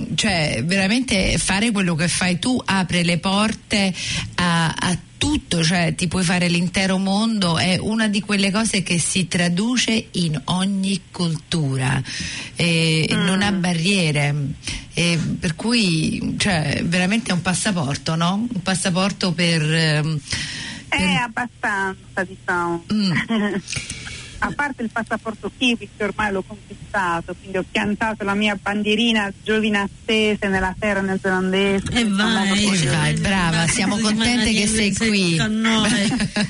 Mm, 0.00 0.14
Cioè, 0.14 0.62
veramente 0.64 1.36
fare 1.38 1.70
quello 1.70 1.94
che 1.94 2.08
fai 2.08 2.38
tu 2.38 2.60
apre 2.64 3.02
le 3.02 3.18
porte 3.18 3.92
a, 4.36 4.68
a 4.68 4.98
tutto, 5.18 5.62
cioè 5.62 5.94
ti 5.94 6.08
puoi 6.08 6.24
fare 6.24 6.48
l'intero 6.48 6.96
mondo, 6.96 7.58
è 7.58 7.76
una 7.78 8.08
di 8.08 8.20
quelle 8.22 8.50
cose 8.50 8.82
che 8.82 8.98
si 8.98 9.28
traduce 9.28 10.06
in 10.12 10.40
ogni 10.46 10.98
cultura 11.10 12.02
e 12.56 13.04
e 13.06 13.14
non 13.14 13.42
ha 13.42 13.52
barriere. 13.52 14.34
E 14.94 15.18
per 15.38 15.54
cui, 15.56 16.34
cioè, 16.38 16.82
veramente 16.84 17.30
è 17.30 17.34
un 17.34 17.42
passaporto, 17.42 18.14
no? 18.14 18.46
Un 18.52 18.62
passaporto 18.62 19.32
per. 19.32 19.62
ehm, 19.62 20.18
È 20.88 20.96
per- 20.96 21.16
abbastanza, 21.22 22.24
diciamo. 22.24 22.84
Mm. 22.92 23.12
A 24.50 24.54
parte 24.54 24.82
il 24.82 24.90
passaporto 24.90 25.50
kiwi 25.56 25.88
che 25.96 26.04
ormai 26.04 26.32
l'ho 26.32 26.42
conquistato, 26.42 27.34
quindi 27.38 27.58
ho 27.58 27.64
piantato 27.70 28.24
la 28.24 28.34
mia 28.34 28.58
bandierina 28.60 29.32
giovinattese 29.42 30.48
nella 30.48 30.74
terra 30.78 31.00
neozelandese. 31.00 31.84
E 31.92 32.04
vai, 32.08 32.64
E 32.82 32.86
vai, 32.86 33.14
brava, 33.14 33.66
siamo 33.68 33.98
contente 33.98 34.52
che 34.52 34.66
sei 34.66 34.94
qui. 34.94 35.36
Noi. 35.36 35.88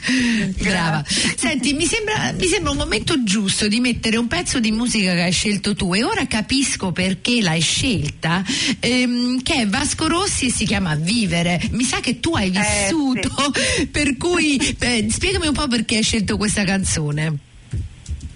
Brava. 0.60 1.04
Senti, 1.36 1.72
mi 1.72 1.86
sembra, 1.86 2.32
mi 2.38 2.46
sembra 2.46 2.70
un 2.72 2.76
momento 2.76 3.22
giusto 3.22 3.68
di 3.68 3.80
mettere 3.80 4.16
un 4.16 4.26
pezzo 4.26 4.60
di 4.60 4.70
musica 4.72 5.12
che 5.14 5.22
hai 5.22 5.32
scelto 5.32 5.74
tu 5.74 5.94
e 5.94 6.02
ora 6.04 6.26
capisco 6.26 6.92
perché 6.92 7.40
l'hai 7.40 7.60
scelta, 7.60 8.42
ehm, 8.80 9.42
che 9.42 9.54
è 9.62 9.66
Vasco 9.66 10.06
Rossi 10.08 10.46
e 10.46 10.50
si 10.50 10.64
chiama 10.64 10.94
Vivere. 10.94 11.60
Mi 11.70 11.84
sa 11.84 12.00
che 12.00 12.20
tu 12.20 12.34
hai 12.34 12.48
Eh, 12.48 12.60
vissuto, 12.60 13.30
per 13.90 14.16
cui 14.16 14.56
eh, 14.78 15.06
spiegami 15.10 15.46
un 15.46 15.54
po' 15.54 15.66
perché 15.68 15.96
hai 15.96 16.02
scelto 16.02 16.36
questa 16.36 16.64
canzone. 16.64 17.48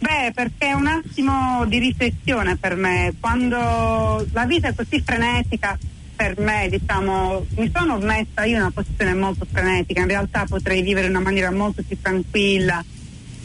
Beh, 0.04 0.32
perché 0.34 0.66
è 0.66 0.72
un 0.74 0.86
attimo 0.86 1.64
di 1.64 1.78
riflessione 1.78 2.56
per 2.56 2.76
me. 2.76 3.14
Quando 3.18 4.26
la 4.32 4.44
vita 4.44 4.68
è 4.68 4.74
così 4.74 5.00
frenetica, 5.00 5.78
per 6.14 6.38
me, 6.38 6.68
diciamo, 6.68 7.46
mi 7.56 7.72
sono 7.74 7.96
messa 7.96 8.44
io 8.44 8.56
in 8.56 8.60
una 8.60 8.70
posizione 8.70 9.14
molto 9.14 9.46
frenetica. 9.50 10.02
In 10.02 10.08
realtà 10.08 10.44
potrei 10.46 10.82
vivere 10.82 11.06
in 11.06 11.14
una 11.14 11.24
maniera 11.24 11.50
molto 11.50 11.82
più 11.82 11.98
tranquilla. 11.98 12.84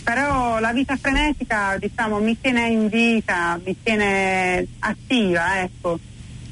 Però 0.04 0.60
la 0.60 0.74
vita 0.74 0.98
frenetica, 0.98 1.78
diciamo, 1.80 2.20
mi 2.20 2.38
tiene 2.38 2.68
in 2.68 2.90
vita, 2.90 3.58
mi 3.64 3.78
tiene 3.82 4.68
attiva, 4.80 5.62
ecco. 5.62 5.98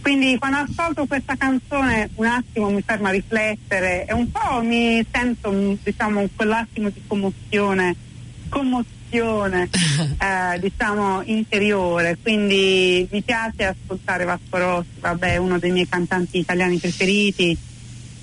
Quindi 0.02 0.38
quando 0.38 0.60
ascolto 0.60 1.06
questa 1.06 1.36
canzone 1.36 2.12
un 2.16 2.28
attimo 2.28 2.70
mi 2.70 2.82
fermo 2.82 3.08
a 3.08 3.12
riflettere 3.12 4.06
e 4.06 4.14
un 4.14 4.32
po' 4.32 4.62
mi 4.64 5.06
sento, 5.12 5.78
diciamo, 5.84 6.30
quell'attimo 6.34 6.88
di 6.92 7.02
commozione, 7.06 7.94
commozione, 8.48 8.96
eh, 9.70 10.60
diciamo, 10.60 11.22
interiore. 11.24 12.18
Quindi 12.22 13.08
mi 13.12 13.22
piace 13.22 13.66
ascoltare 13.66 14.26
Vasco 14.26 14.58
Rossi, 14.58 15.00
vabbè, 15.00 15.38
uno 15.38 15.60
dei 15.60 15.72
miei 15.72 15.88
cantanti 15.88 16.40
italiani 16.40 16.78
preferiti. 16.78 17.58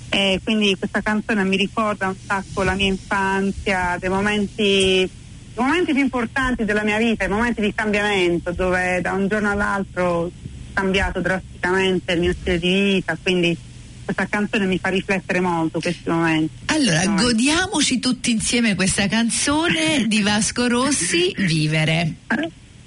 E 0.09 0.39
quindi 0.43 0.75
questa 0.77 1.01
canzone 1.01 1.43
mi 1.43 1.57
ricorda 1.57 2.07
un 2.07 2.15
sacco 2.15 2.63
la 2.63 2.73
mia 2.75 2.85
infanzia, 2.85 3.97
dei 3.99 4.09
momenti, 4.09 5.01
i 5.01 5.09
momenti 5.55 5.91
più 5.91 6.01
importanti 6.01 6.63
della 6.63 6.83
mia 6.83 6.97
vita, 6.97 7.25
i 7.25 7.29
momenti 7.29 7.61
di 7.61 7.73
cambiamento, 7.73 8.51
dove 8.51 9.01
da 9.01 9.11
un 9.11 9.27
giorno 9.27 9.49
all'altro 9.49 10.27
è 10.27 10.31
cambiato 10.73 11.19
drasticamente 11.19 12.13
il 12.13 12.19
mio 12.21 12.33
stile 12.33 12.59
di 12.59 12.93
vita, 12.93 13.17
quindi 13.21 13.57
questa 14.05 14.27
canzone 14.27 14.65
mi 14.65 14.79
fa 14.79 14.89
riflettere 14.89 15.39
molto 15.41 15.79
questi 15.79 16.09
momenti. 16.09 16.53
Allora, 16.67 16.91
Questi 16.91 17.07
momenti. 17.09 17.23
godiamoci 17.33 17.99
tutti 17.99 18.31
insieme 18.31 18.75
questa 18.75 19.07
canzone 19.07 20.05
di 20.07 20.21
Vasco 20.21 20.67
Rossi, 20.67 21.33
Vivere. 21.37 22.13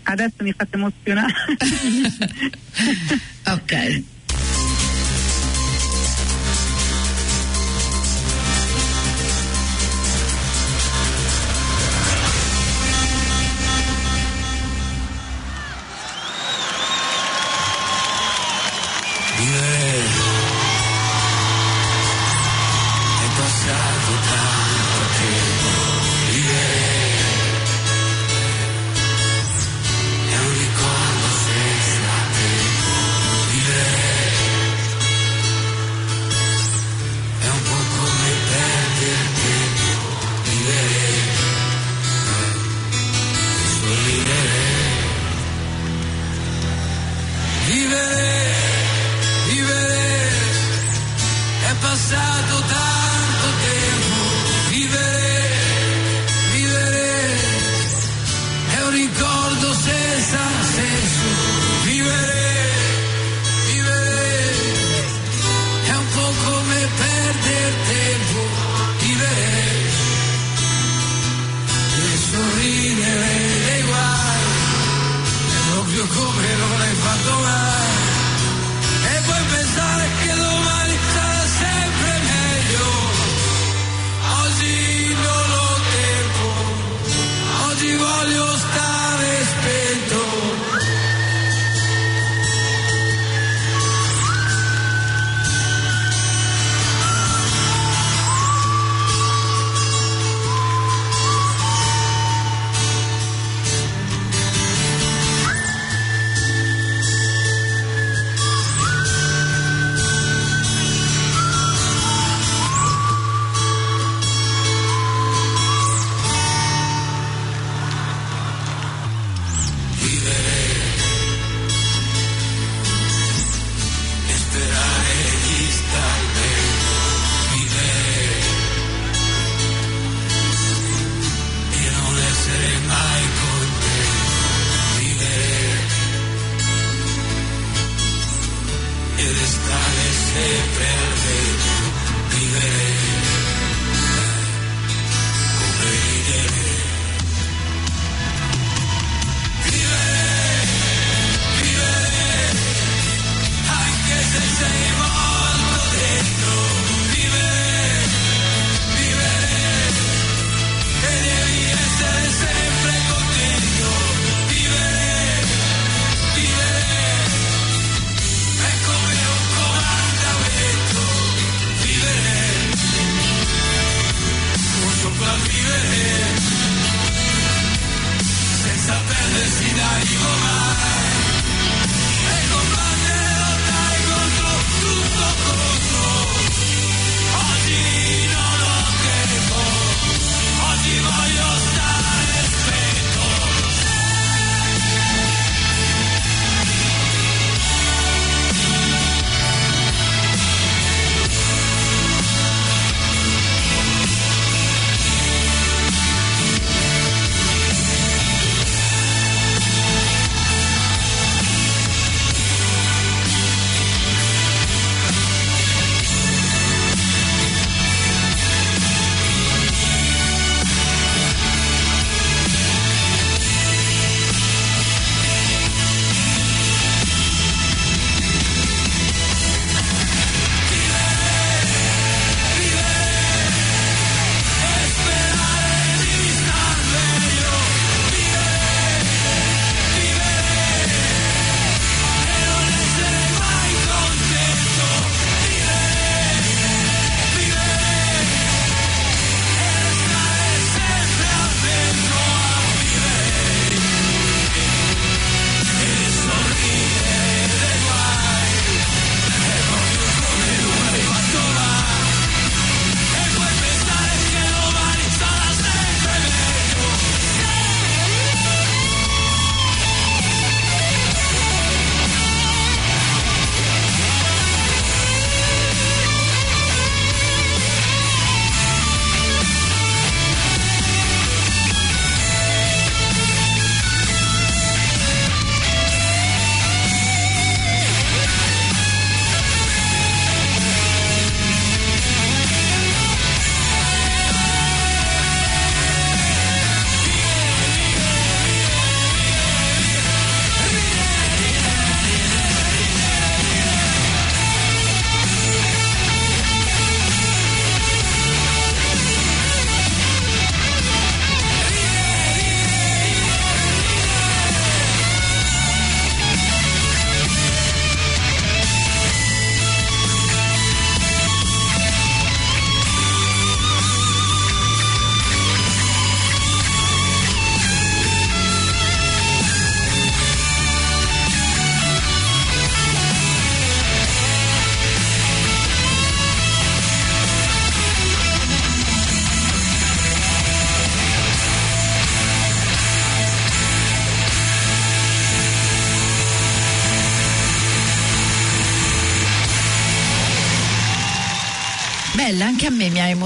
Adesso 0.04 0.34
mi 0.38 0.52
fate 0.56 0.76
emozionare. 0.76 1.34
ok. 3.46 4.02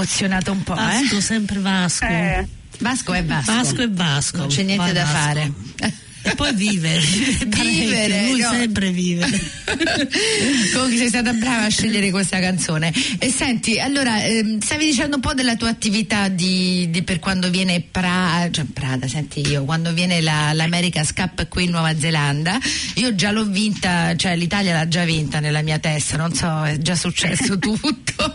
A 0.03 0.21
me 0.21 0.27
mi 0.27 0.33
ha 0.33 0.43
emozionato 0.43 0.51
un 0.51 0.63
po', 0.63 0.73
Vasco, 0.75 1.17
eh? 1.17 1.21
sempre 1.21 1.59
Vasco. 1.59 2.05
Eh, 2.05 2.47
Vasco 2.79 3.13
è 3.13 3.23
Vasco. 3.23 3.51
Vasco 3.51 3.81
e 3.81 3.89
Vasco. 3.89 4.37
Non 4.37 4.47
c'è 4.47 4.63
niente 4.63 4.83
Vai, 4.83 4.93
da 4.93 5.03
Vasco. 5.03 5.17
fare. 5.17 5.53
E 6.25 6.35
poi 6.35 6.53
vivere. 6.55 7.01
Vivere, 7.63 8.29
Lui 8.29 8.39
no. 8.39 8.49
sempre 8.49 8.91
vive. 8.91 9.27
Comunque 10.73 10.97
sei 10.97 11.07
stata 11.09 11.33
brava 11.33 11.65
a 11.65 11.69
scegliere 11.69 12.11
questa 12.11 12.39
canzone. 12.39 12.93
E 13.19 13.29
senti, 13.29 13.77
allora, 13.79 14.23
ehm, 14.23 14.59
stavi 14.59 14.85
dicendo 14.85 15.17
un 15.17 15.21
po' 15.21 15.33
della 15.33 15.57
tua 15.57 15.69
attività 15.69 16.29
di, 16.29 16.89
di 16.89 17.03
per 17.03 17.19
quando 17.19 17.49
viene 17.49 17.81
Prada, 17.81 18.49
cioè 18.51 18.65
Prada, 18.71 19.07
senti 19.07 19.45
io, 19.45 19.65
quando 19.65 19.91
viene 19.91 20.21
la, 20.21 20.53
l'America's 20.53 21.13
Cup 21.13 21.47
qui 21.49 21.65
in 21.65 21.71
Nuova 21.71 21.97
Zelanda, 21.97 22.57
io 22.95 23.15
già 23.15 23.31
l'ho 23.31 23.45
vinta, 23.45 24.15
cioè 24.15 24.37
l'Italia 24.37 24.73
l'ha 24.73 24.87
già 24.87 25.03
vinta 25.03 25.41
nella 25.41 25.61
mia 25.61 25.79
testa, 25.79 26.15
non 26.15 26.33
so, 26.33 26.63
è 26.63 26.77
già 26.77 26.95
successo 26.95 27.59
tutto. 27.59 28.33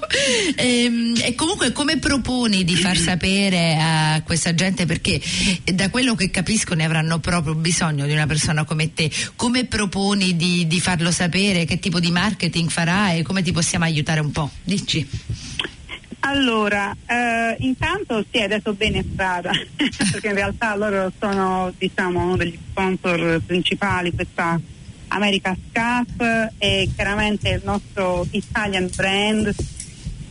Ehm, 0.57 1.15
e 1.23 1.35
comunque 1.35 1.73
come 1.73 1.97
proponi 1.99 2.65
di 2.65 2.77
far 2.77 2.99
sapere 2.99 3.79
a 3.81 4.23
questa 4.25 4.55
gente, 4.55 4.85
perché 4.85 5.19
da 5.65 5.89
quello 5.89 6.15
che 6.15 6.31
capisco 6.31 6.75
ne 6.75 6.85
avranno 6.85 7.19
proprio 7.19 7.55
bisogno 7.55 7.77
di 7.79 8.13
una 8.13 8.27
persona 8.27 8.65
come 8.65 8.93
te, 8.93 9.09
come 9.37 9.67
proponi 9.67 10.35
di, 10.37 10.67
di 10.67 10.81
farlo 10.81 11.13
sapere, 11.13 11.65
che 11.65 11.79
tipo 11.79 12.01
di 12.01 12.11
marketing 12.11 12.69
farai, 12.69 13.23
come 13.23 13.43
ti 13.43 13.53
possiamo 13.53 13.85
aiutare 13.85 14.21
un 14.21 14.33
po'? 14.33 14.51
Dici. 14.65 15.09
allora, 16.21 16.95
eh, 17.07 17.57
intanto 17.61 18.25
si 18.29 18.39
è 18.39 18.49
detto 18.49 18.73
bene 18.75 19.05
Strada, 19.13 19.53
perché 20.11 20.27
in 20.27 20.35
realtà 20.35 20.75
loro 20.75 21.13
sono 21.21 21.73
diciamo, 21.79 22.21
uno 22.21 22.37
degli 22.37 22.59
sponsor 22.71 23.41
principali 23.47 24.13
questa 24.13 24.61
America's 25.09 25.57
Cup 25.73 26.53
e 26.59 26.91
chiaramente 26.95 27.49
il 27.51 27.61
nostro 27.65 28.27
Italian 28.33 28.91
brand. 28.95 29.55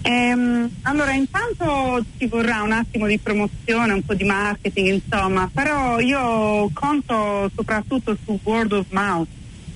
Ehm, 0.02 0.70
allora, 0.84 1.12
intanto 1.12 2.04
ci 2.18 2.28
vorrà 2.28 2.62
un 2.62 2.72
attimo 2.72 3.08
di 3.08 3.18
promozione, 3.18 3.94
un 3.94 4.04
po' 4.04 4.14
di 4.14 4.24
marketing, 4.24 5.04
insomma, 5.04 5.50
però 5.54 6.00
io 6.00 6.70
conto 6.74 7.52
soprattutto 7.54 8.18
su 8.24 8.40
word 8.44 8.72
of 8.72 8.86
mouth, 8.90 9.28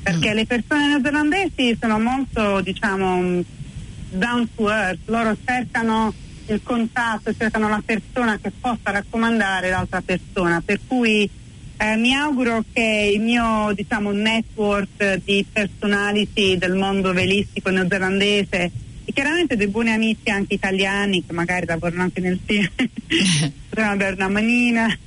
perché 0.03 0.33
le 0.33 0.45
persone 0.45 0.87
neozelandesi 0.87 1.77
sono 1.79 1.99
molto, 1.99 2.61
diciamo, 2.61 3.43
down 4.09 4.49
to 4.55 4.69
earth, 4.69 4.99
loro 5.05 5.35
cercano 5.43 6.13
il 6.47 6.61
contatto, 6.63 7.33
cercano 7.35 7.69
la 7.69 7.81
persona 7.83 8.37
che 8.41 8.51
possa 8.51 8.91
raccomandare 8.91 9.69
l'altra 9.69 10.01
persona, 10.01 10.61
per 10.63 10.79
cui 10.87 11.29
eh, 11.77 11.95
mi 11.95 12.13
auguro 12.13 12.63
che 12.71 13.11
il 13.13 13.21
mio 13.21 13.71
diciamo, 13.73 14.11
network 14.11 15.21
di 15.23 15.45
personality 15.51 16.57
del 16.57 16.75
mondo 16.75 17.11
velistico 17.11 17.69
neozelandese 17.69 18.71
e 19.03 19.13
chiaramente 19.13 19.55
dei 19.55 19.67
buoni 19.67 19.91
amici 19.91 20.29
anche 20.29 20.53
italiani 20.53 21.25
che 21.25 21.33
magari 21.33 21.65
lavorano 21.65 22.03
anche 22.03 22.21
nel 22.21 22.39
film, 22.43 22.69
potranno 23.69 23.97
dare 23.97 24.13
una 24.13 24.29
manina. 24.29 24.97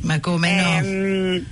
Ma 0.00 0.20
come 0.20 0.54
no? 0.54 0.78
Ehm, 0.78 1.46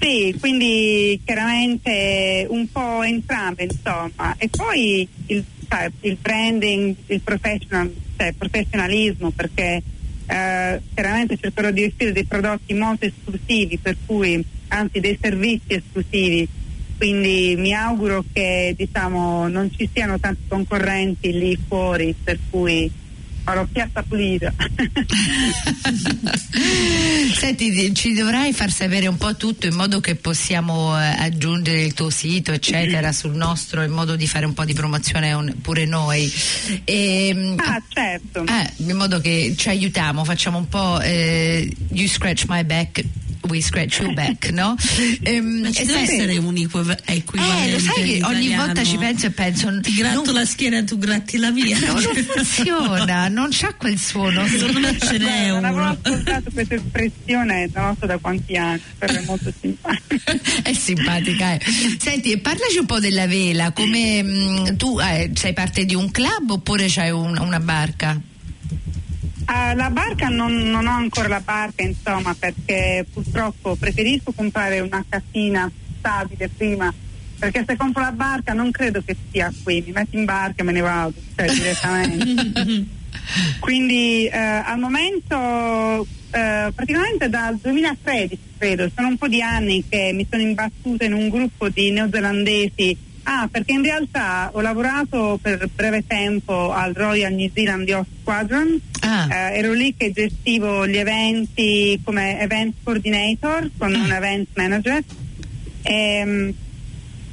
sì, 0.00 0.34
quindi 0.40 1.20
chiaramente 1.24 2.46
un 2.48 2.70
po' 2.70 3.02
entrambe, 3.02 3.64
insomma. 3.64 4.34
E 4.38 4.48
poi 4.48 5.06
il, 5.26 5.44
sai, 5.68 5.90
il 6.00 6.16
branding, 6.20 6.94
il 7.06 7.20
professional, 7.20 7.92
cioè, 8.16 8.32
professionalismo, 8.32 9.30
perché 9.30 9.82
eh, 10.26 10.80
chiaramente 10.94 11.38
cercherò 11.38 11.70
di 11.70 11.84
offrire 11.84 12.12
dei 12.12 12.24
prodotti 12.24 12.72
molto 12.72 13.04
esclusivi, 13.06 13.76
per 13.76 13.96
cui, 14.06 14.42
anzi 14.68 15.00
dei 15.00 15.18
servizi 15.20 15.74
esclusivi. 15.74 16.48
Quindi 17.00 17.54
mi 17.56 17.72
auguro 17.72 18.22
che 18.30 18.74
diciamo, 18.76 19.48
non 19.48 19.70
ci 19.74 19.88
siano 19.90 20.20
tanti 20.20 20.42
concorrenti 20.46 21.32
lì 21.32 21.58
fuori, 21.66 22.14
per 22.22 22.38
cui 22.50 22.92
farò 23.42 23.64
piazza 23.64 24.02
pulita. 24.02 24.52
Senti, 27.32 27.94
ci 27.94 28.12
dovrai 28.12 28.52
far 28.52 28.70
sapere 28.70 29.06
un 29.06 29.16
po' 29.16 29.34
tutto 29.34 29.66
in 29.66 29.76
modo 29.76 30.00
che 30.00 30.14
possiamo 30.16 30.94
eh, 30.94 31.06
aggiungere 31.06 31.80
il 31.80 31.94
tuo 31.94 32.10
sito, 32.10 32.52
eccetera, 32.52 33.12
sul 33.12 33.32
nostro, 33.32 33.80
in 33.80 33.92
modo 33.92 34.14
di 34.14 34.26
fare 34.26 34.44
un 34.44 34.52
po' 34.52 34.66
di 34.66 34.74
promozione 34.74 35.32
un, 35.32 35.54
pure 35.62 35.86
noi. 35.86 36.30
E, 36.84 37.54
ah, 37.56 37.82
certo. 37.88 38.44
Eh, 38.44 38.72
in 38.76 38.94
modo 38.94 39.22
che 39.22 39.54
ci 39.56 39.70
aiutiamo, 39.70 40.22
facciamo 40.22 40.58
un 40.58 40.68
po' 40.68 41.00
eh, 41.00 41.74
You 41.92 42.06
Scratch 42.06 42.44
My 42.46 42.62
Back 42.62 43.02
We 43.50 43.60
Scratch 43.60 43.98
Your 44.00 44.14
Back, 44.14 44.50
no? 44.50 44.76
Ehm, 45.22 45.60
Ma 45.60 45.70
ci 45.70 45.84
deve 45.84 46.06
sai, 46.06 46.14
essere 46.16 46.38
un 46.38 46.56
equivalente. 46.56 47.02
Eh, 47.12 47.70
lo 47.72 47.78
sai 47.78 48.02
che 48.04 48.24
ogni 48.24 48.54
volta 48.54 48.84
ci 48.84 48.96
penso 48.96 49.26
e 49.26 49.30
penso. 49.30 49.80
Ti 49.80 49.92
gratto 49.94 50.24
non, 50.26 50.34
la 50.34 50.44
schiena 50.44 50.78
e 50.78 50.84
tu 50.84 50.98
gratti 50.98 51.36
la 51.36 51.50
mia. 51.50 51.78
No, 51.78 51.94
non 52.00 52.14
funziona, 52.24 53.28
non 53.28 53.48
c'ha 53.50 53.74
quel 53.74 53.98
suono. 53.98 54.46
Secondo 54.46 54.80
me 54.80 54.98
ce 54.98 55.18
n'è 55.18 55.50
uno. 55.50 55.60
Non 55.60 55.64
avevo 55.64 55.98
ascoltato 56.02 56.50
questa 56.52 56.74
espressione, 56.76 57.68
non 57.74 57.96
so 57.98 58.06
da 58.06 58.18
quanti 58.18 58.56
anni, 58.56 58.80
però 58.98 59.12
è 59.12 59.22
molto 59.24 59.52
simpatica. 59.60 60.32
è 60.62 60.72
simpatica, 60.72 61.54
eh. 61.54 61.60
Senti, 61.98 62.38
parlaci 62.38 62.78
un 62.78 62.86
po' 62.86 63.00
della 63.00 63.26
vela, 63.26 63.72
come 63.72 64.22
mh, 64.22 64.70
mm, 64.70 64.76
tu 64.76 64.98
eh, 65.00 65.30
sei 65.34 65.52
parte 65.52 65.84
di 65.84 65.94
un 65.94 66.10
club 66.10 66.50
oppure 66.50 66.86
c'hai 66.88 67.10
un, 67.10 67.36
una 67.38 67.60
barca? 67.60 68.20
Uh, 69.50 69.74
la 69.74 69.90
barca 69.90 70.28
non, 70.28 70.70
non, 70.70 70.86
ho 70.86 70.92
ancora 70.92 71.26
la 71.26 71.40
barca, 71.40 71.82
insomma, 71.82 72.36
perché 72.38 73.04
purtroppo 73.12 73.74
preferisco 73.74 74.30
comprare 74.30 74.78
una 74.78 75.04
casina 75.08 75.68
stabile 75.98 76.48
prima, 76.48 76.94
perché 77.36 77.64
se 77.66 77.76
compro 77.76 78.00
la 78.00 78.12
barca 78.12 78.52
non 78.52 78.70
credo 78.70 79.02
che 79.04 79.16
sia 79.28 79.52
qui, 79.64 79.82
mi 79.84 79.90
metto 79.90 80.16
in 80.16 80.24
barca 80.24 80.62
e 80.62 80.64
me 80.64 80.70
ne 80.70 80.80
vado, 80.82 81.14
cioè 81.34 81.52
direttamente. 81.52 82.86
Quindi 83.58 84.30
uh, 84.32 84.36
al 84.36 84.78
momento, 84.78 85.36
uh, 85.36 86.72
praticamente 86.72 87.28
dal 87.28 87.56
2013 87.56 88.38
credo, 88.56 88.88
sono 88.94 89.08
un 89.08 89.16
po' 89.16 89.26
di 89.26 89.42
anni 89.42 89.82
che 89.88 90.12
mi 90.14 90.28
sono 90.30 90.42
imbattuta 90.42 91.06
in 91.06 91.12
un 91.12 91.28
gruppo 91.28 91.68
di 91.68 91.90
neozelandesi 91.90 92.96
Ah, 93.24 93.48
perché 93.50 93.72
in 93.72 93.82
realtà 93.82 94.50
ho 94.52 94.60
lavorato 94.60 95.38
per 95.40 95.68
breve 95.74 96.06
tempo 96.06 96.72
al 96.72 96.94
Royal 96.94 97.32
New 97.32 97.50
Zealand 97.52 97.86
Yacht 97.86 98.08
Squadron, 98.20 98.80
ah. 99.00 99.28
eh, 99.30 99.58
ero 99.58 99.72
lì 99.72 99.94
che 99.96 100.10
gestivo 100.10 100.86
gli 100.86 100.96
eventi 100.96 102.00
come 102.02 102.40
event 102.40 102.76
coordinator 102.82 103.70
con 103.76 103.94
un 103.94 104.10
event 104.10 104.48
manager. 104.54 105.02
E, 105.82 105.92
ehm, 105.92 106.54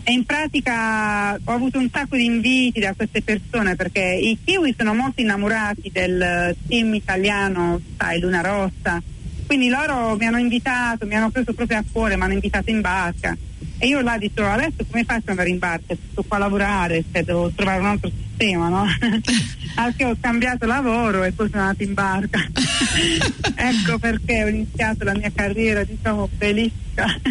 e, 0.04 0.12
in 0.12 0.26
pratica 0.26 1.34
ho 1.34 1.52
avuto 1.52 1.80
un 1.80 1.90
sacco 1.92 2.16
di 2.16 2.26
inviti 2.26 2.80
da 2.80 2.94
queste 2.94 3.22
persone 3.22 3.76
perché 3.76 4.02
i 4.02 4.38
kiwi 4.44 4.76
sono 4.78 4.94
molto 4.94 5.22
innamorati 5.22 5.90
del 5.92 6.56
team 6.68 6.94
italiano, 6.94 7.82
sai, 7.98 8.20
Luna 8.20 8.42
Rossa, 8.42 9.02
quindi 9.46 9.70
loro 9.70 10.16
mi 10.18 10.26
hanno 10.26 10.38
invitato, 10.38 11.06
mi 11.06 11.16
hanno 11.16 11.30
preso 11.30 11.54
proprio 11.54 11.78
a 11.78 11.84
cuore, 11.90 12.18
mi 12.18 12.24
hanno 12.24 12.34
invitato 12.34 12.70
in 12.70 12.82
barca 12.82 13.36
e 13.80 13.88
io 13.88 14.02
là 14.02 14.18
dicevo, 14.18 14.50
adesso 14.50 14.86
come 14.90 15.04
faccio 15.04 15.22
ad 15.26 15.30
andare 15.30 15.50
in 15.50 15.60
barca? 15.60 15.96
Sto 16.12 16.24
qua 16.24 16.38
a 16.38 16.40
lavorare, 16.40 17.04
cioè 17.12 17.24
devo 17.24 17.52
trovare 17.56 17.80
un 17.80 17.86
altro 17.86 18.10
sistema, 18.10 18.70
no? 18.70 18.86
Anche 19.76 20.06
ho 20.06 20.18
cambiato 20.20 20.66
lavoro 20.66 21.24
e 21.24 21.32
poi 21.32 21.50
sono 21.50 21.62
andata 21.62 21.84
in 21.84 21.94
barca. 21.94 22.40
ecco 23.56 24.00
perché 24.00 24.44
ho 24.44 24.48
iniziato 24.48 25.04
la 25.04 25.14
mia 25.14 25.32
carriera, 25.34 25.84
diciamo, 25.84 26.28
bellissima. 26.36 27.06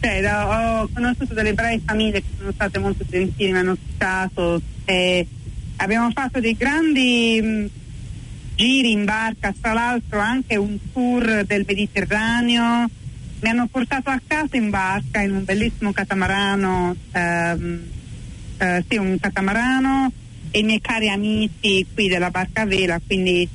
cioè, 0.00 0.34
ho 0.34 0.88
conosciuto 0.92 1.32
delle 1.32 1.54
brave 1.54 1.80
famiglie 1.82 2.20
che 2.20 2.28
sono 2.36 2.52
state 2.52 2.78
molto 2.78 3.04
gentili, 3.08 3.52
mi 3.52 3.58
hanno 3.58 3.72
ospitato 3.72 4.60
e 4.84 5.26
abbiamo 5.76 6.10
fatto 6.10 6.40
dei 6.40 6.56
grandi 6.58 7.40
mh, 7.42 7.66
giri 8.54 8.92
in 8.92 9.06
barca, 9.06 9.54
tra 9.58 9.72
l'altro 9.72 10.18
anche 10.18 10.56
un 10.56 10.76
tour 10.92 11.44
del 11.46 11.64
Mediterraneo 11.66 12.86
mi 13.40 13.48
hanno 13.48 13.68
portato 13.68 14.10
a 14.10 14.20
casa 14.26 14.56
in 14.56 14.70
barca 14.70 15.20
in 15.20 15.32
un 15.32 15.44
bellissimo 15.44 15.92
catamarano, 15.92 16.96
ehm, 17.12 17.82
eh, 18.58 18.84
sì, 18.88 18.96
un 18.96 19.16
catamarano 19.20 20.10
e 20.50 20.58
i 20.58 20.62
miei 20.62 20.80
cari 20.80 21.08
amici 21.08 21.86
qui 21.94 22.08
della 22.08 22.30
barca 22.30 22.62
a 22.62 22.66
vela, 22.66 23.00
quindi 23.04 23.48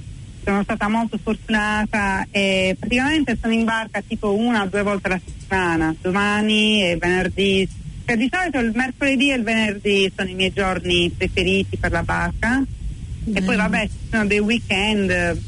sono 0.43 0.63
stata 0.63 0.87
molto 0.87 1.17
fortunata 1.21 2.27
e 2.31 2.75
praticamente 2.79 3.37
sono 3.39 3.53
in 3.53 3.63
barca 3.63 4.01
tipo 4.05 4.35
una 4.35 4.63
o 4.63 4.67
due 4.67 4.83
volte 4.83 5.07
alla 5.07 5.21
settimana, 5.23 5.95
domani 6.01 6.83
e 6.83 6.97
venerdì. 6.97 7.67
Cioè, 8.05 8.17
di 8.17 8.29
solito 8.29 8.59
il 8.59 8.71
mercoledì 8.75 9.31
e 9.31 9.35
il 9.35 9.43
venerdì 9.43 10.11
sono 10.15 10.29
i 10.29 10.33
miei 10.33 10.51
giorni 10.51 11.09
preferiti 11.15 11.77
per 11.77 11.91
la 11.91 12.03
barca 12.03 12.59
mm. 12.59 13.35
e 13.35 13.41
poi 13.41 13.55
vabbè 13.55 13.87
ci 13.87 14.09
sono 14.11 14.25
dei 14.25 14.39
weekend, 14.39 15.41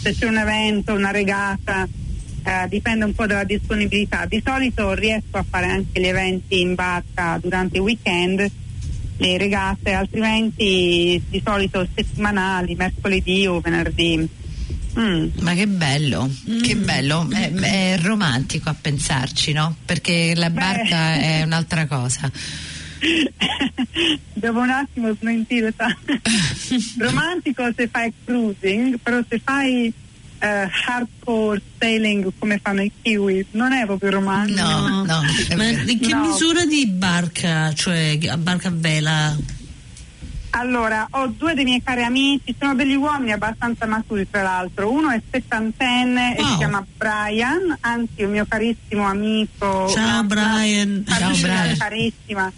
se 0.00 0.14
c'è 0.14 0.26
un 0.26 0.38
evento, 0.38 0.94
una 0.94 1.10
regata 1.10 1.86
eh, 2.46 2.68
dipende 2.68 3.04
un 3.04 3.12
po' 3.12 3.26
dalla 3.26 3.42
disponibilità. 3.42 4.24
Di 4.26 4.40
solito 4.44 4.94
riesco 4.94 5.36
a 5.36 5.44
fare 5.48 5.66
anche 5.66 6.00
gli 6.00 6.06
eventi 6.06 6.60
in 6.60 6.76
barca 6.76 7.38
durante 7.42 7.78
i 7.78 7.80
weekend, 7.80 8.48
le 9.18 9.38
regate, 9.38 9.92
altrimenti 9.92 11.20
di 11.28 11.42
solito 11.44 11.86
settimanali, 11.92 12.76
mercoledì 12.76 13.46
o 13.46 13.60
venerdì. 13.60 14.28
Mm. 14.98 15.28
Ma 15.40 15.54
che 15.54 15.66
bello, 15.66 16.30
mm. 16.48 16.62
che 16.62 16.76
bello, 16.76 17.28
è, 17.30 17.52
è, 17.52 17.98
romantico 18.00 18.70
a 18.70 18.76
pensarci, 18.80 19.52
no? 19.52 19.74
Perché 19.84 20.32
la 20.36 20.50
barca 20.50 21.14
Beh. 21.14 21.20
è 21.20 21.42
un'altra 21.42 21.86
cosa. 21.86 22.30
Devo 24.32 24.60
un 24.60 24.70
attimo 24.70 25.12
smentire. 25.18 25.74
Romantico 26.96 27.64
se 27.76 27.88
fai 27.88 28.12
cruising, 28.24 28.98
però 29.02 29.20
se 29.28 29.40
fai 29.42 29.92
uh, 30.40 30.68
hardcore 30.70 31.60
sailing 31.78 32.32
come 32.38 32.58
fanno 32.62 32.82
i 32.82 32.92
kiwi 33.02 33.46
non 33.52 33.72
è 33.72 33.84
proprio 33.86 34.10
romantico 34.10 34.62
no, 34.62 35.04
no. 35.04 35.22
ma 35.56 35.64
in 35.64 35.98
che 36.00 36.14
no. 36.14 36.26
misura 36.26 36.64
di 36.64 36.86
barca 36.86 37.72
cioè 37.74 38.18
barca 38.38 38.68
a 38.68 38.72
vela 38.74 39.36
allora, 40.58 41.06
ho 41.10 41.26
due 41.26 41.52
dei 41.52 41.64
miei 41.64 41.82
cari 41.82 42.02
amici, 42.02 42.56
sono 42.58 42.74
degli 42.74 42.94
uomini 42.94 43.32
abbastanza 43.32 43.84
maturi 43.84 44.26
tra 44.30 44.42
l'altro, 44.42 44.90
uno 44.90 45.10
è 45.10 45.20
settantenne 45.30 46.34
wow. 46.34 46.46
e 46.46 46.50
si 46.50 46.56
chiama 46.56 46.86
Brian, 46.96 47.76
anzi 47.80 48.22
un 48.22 48.30
mio 48.30 48.46
carissimo 48.48 49.04
amico. 49.04 49.86
Ciao 49.90 50.24
Brian. 50.24 51.04
Ciao 51.06 51.36
Brian. 51.36 51.76
Carissima. 51.76 52.50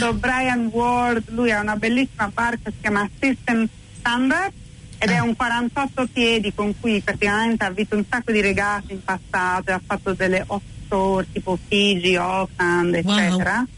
So 0.00 0.12
Brian 0.14 0.66
Ward, 0.72 1.30
lui 1.30 1.52
ha 1.52 1.60
una 1.60 1.76
bellissima 1.76 2.28
barca, 2.34 2.70
si 2.70 2.78
chiama 2.80 3.08
System 3.20 3.68
Standard 3.98 4.52
ed 4.98 5.10
è 5.10 5.18
un 5.18 5.36
48 5.36 6.08
piedi 6.12 6.54
con 6.54 6.74
cui 6.80 7.00
praticamente 7.00 7.64
ha 7.64 7.70
visto 7.70 7.96
un 7.96 8.04
sacco 8.08 8.32
di 8.32 8.40
regate 8.40 8.92
in 8.92 9.04
passato, 9.04 9.72
ha 9.72 9.80
fatto 9.84 10.14
delle 10.14 10.44
offshore 10.46 11.26
tipo 11.32 11.58
Fiji, 11.68 12.16
Auckland, 12.16 12.94
eccetera. 12.94 13.56
Wow. 13.56 13.75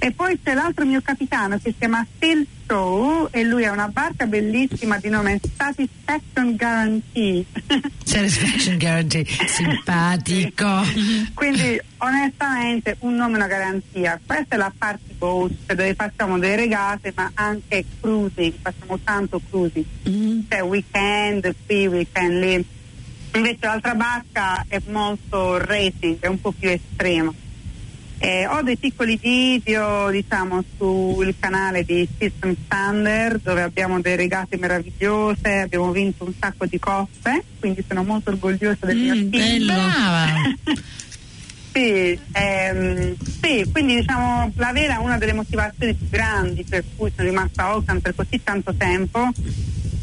E 0.00 0.12
poi 0.12 0.38
c'è 0.40 0.54
l'altro 0.54 0.84
mio 0.84 1.00
capitano 1.02 1.56
che 1.56 1.70
si 1.70 1.74
chiama 1.76 2.06
Phil 2.18 2.46
Stowe 2.62 3.28
e 3.32 3.42
lui 3.42 3.64
ha 3.64 3.72
una 3.72 3.88
barca 3.88 4.26
bellissima 4.26 4.98
di 4.98 5.08
nome 5.08 5.40
Satisfaction 5.56 6.54
Guarantee. 6.54 7.44
Satisfaction 8.04 8.78
Guarantee, 8.78 9.24
simpatico. 9.24 10.82
Quindi 11.34 11.80
onestamente 11.96 12.96
un 13.00 13.16
nome 13.16 13.32
e 13.32 13.36
una 13.36 13.46
garanzia. 13.48 14.20
Questa 14.24 14.54
è 14.54 14.58
la 14.58 14.72
party 14.76 15.14
boat 15.18 15.52
dove 15.66 15.94
facciamo 15.94 16.38
delle 16.38 16.56
regate 16.56 17.12
ma 17.16 17.32
anche 17.34 17.84
cruising, 18.00 18.54
facciamo 18.62 19.00
tanto 19.02 19.40
cruising. 19.50 19.84
Mm. 20.08 20.40
Cioè 20.48 20.62
weekend 20.62 21.54
qui, 21.66 21.86
weekend 21.88 22.40
lì. 22.44 22.66
Invece 23.34 23.58
l'altra 23.66 23.94
barca 23.94 24.64
è 24.68 24.80
molto 24.86 25.58
racing, 25.58 26.20
è 26.20 26.28
un 26.28 26.40
po' 26.40 26.52
più 26.52 26.68
estrema 26.68 27.32
Eh, 28.20 28.46
ho 28.48 28.62
dei 28.62 28.76
piccoli 28.76 29.16
video 29.16 30.10
diciamo 30.10 30.64
sul 30.76 31.34
canale 31.38 31.84
di 31.84 32.06
System 32.18 32.56
Standard 32.64 33.40
dove 33.44 33.62
abbiamo 33.62 34.00
delle 34.00 34.16
regate 34.16 34.56
meravigliose, 34.56 35.60
abbiamo 35.60 35.92
vinto 35.92 36.24
un 36.24 36.32
sacco 36.38 36.66
di 36.66 36.78
coppe, 36.80 37.44
quindi 37.60 37.84
sono 37.86 38.02
molto 38.02 38.30
orgogliosa 38.30 38.86
del 38.86 38.96
mio 38.96 39.14
Mm, 39.14 39.30
team. 39.30 39.66
bello. 39.66 40.76
Sì, 41.70 42.18
ehm, 42.32 43.14
sì, 43.40 43.64
quindi 43.70 43.96
diciamo 43.96 44.50
la 44.56 44.72
vera 44.72 44.98
una 44.98 45.16
delle 45.16 45.34
motivazioni 45.34 45.94
più 45.94 46.08
grandi 46.08 46.64
per 46.64 46.82
cui 46.96 47.12
sono 47.14 47.28
rimasta 47.28 47.64
a 47.64 47.66
Auckland 47.68 48.00
per 48.00 48.14
così 48.16 48.40
tanto 48.42 48.74
tempo 48.74 49.28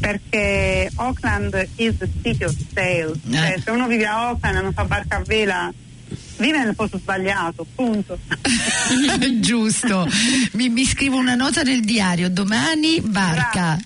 perché 0.00 0.88
Auckland 0.94 1.68
is 1.76 1.96
the 1.98 2.08
city 2.22 2.44
of 2.44 2.54
cioè, 2.72 3.12
Eh. 3.30 3.60
se 3.62 3.70
uno 3.72 3.88
vive 3.88 4.06
a 4.06 4.28
Auckland 4.28 4.56
e 4.56 4.60
non 4.62 4.72
fa 4.72 4.84
barca 4.84 5.16
a 5.16 5.22
vela 5.26 5.70
vive 6.38 6.64
nel 6.64 6.74
posto 6.74 6.98
sbagliato, 6.98 7.66
punto. 7.74 8.18
Giusto. 9.40 10.08
Mi, 10.52 10.68
mi 10.68 10.84
scrivo 10.84 11.16
una 11.16 11.34
nota 11.34 11.62
nel 11.62 11.80
diario, 11.80 12.28
domani 12.30 13.00
barca. 13.00 13.78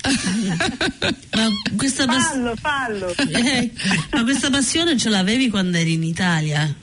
Ma 1.35 1.49
questa, 1.77 2.07
pas- 2.07 2.29
fallo, 2.31 2.55
fallo. 2.57 3.15
eh, 3.17 3.71
ma 4.13 4.23
questa 4.25 4.51
passione 4.51 4.97
ce 4.97 5.09
l'avevi 5.09 5.49
quando 5.49 5.77
eri 5.77 5.95
in 5.95 6.03
Italia? 6.03 6.75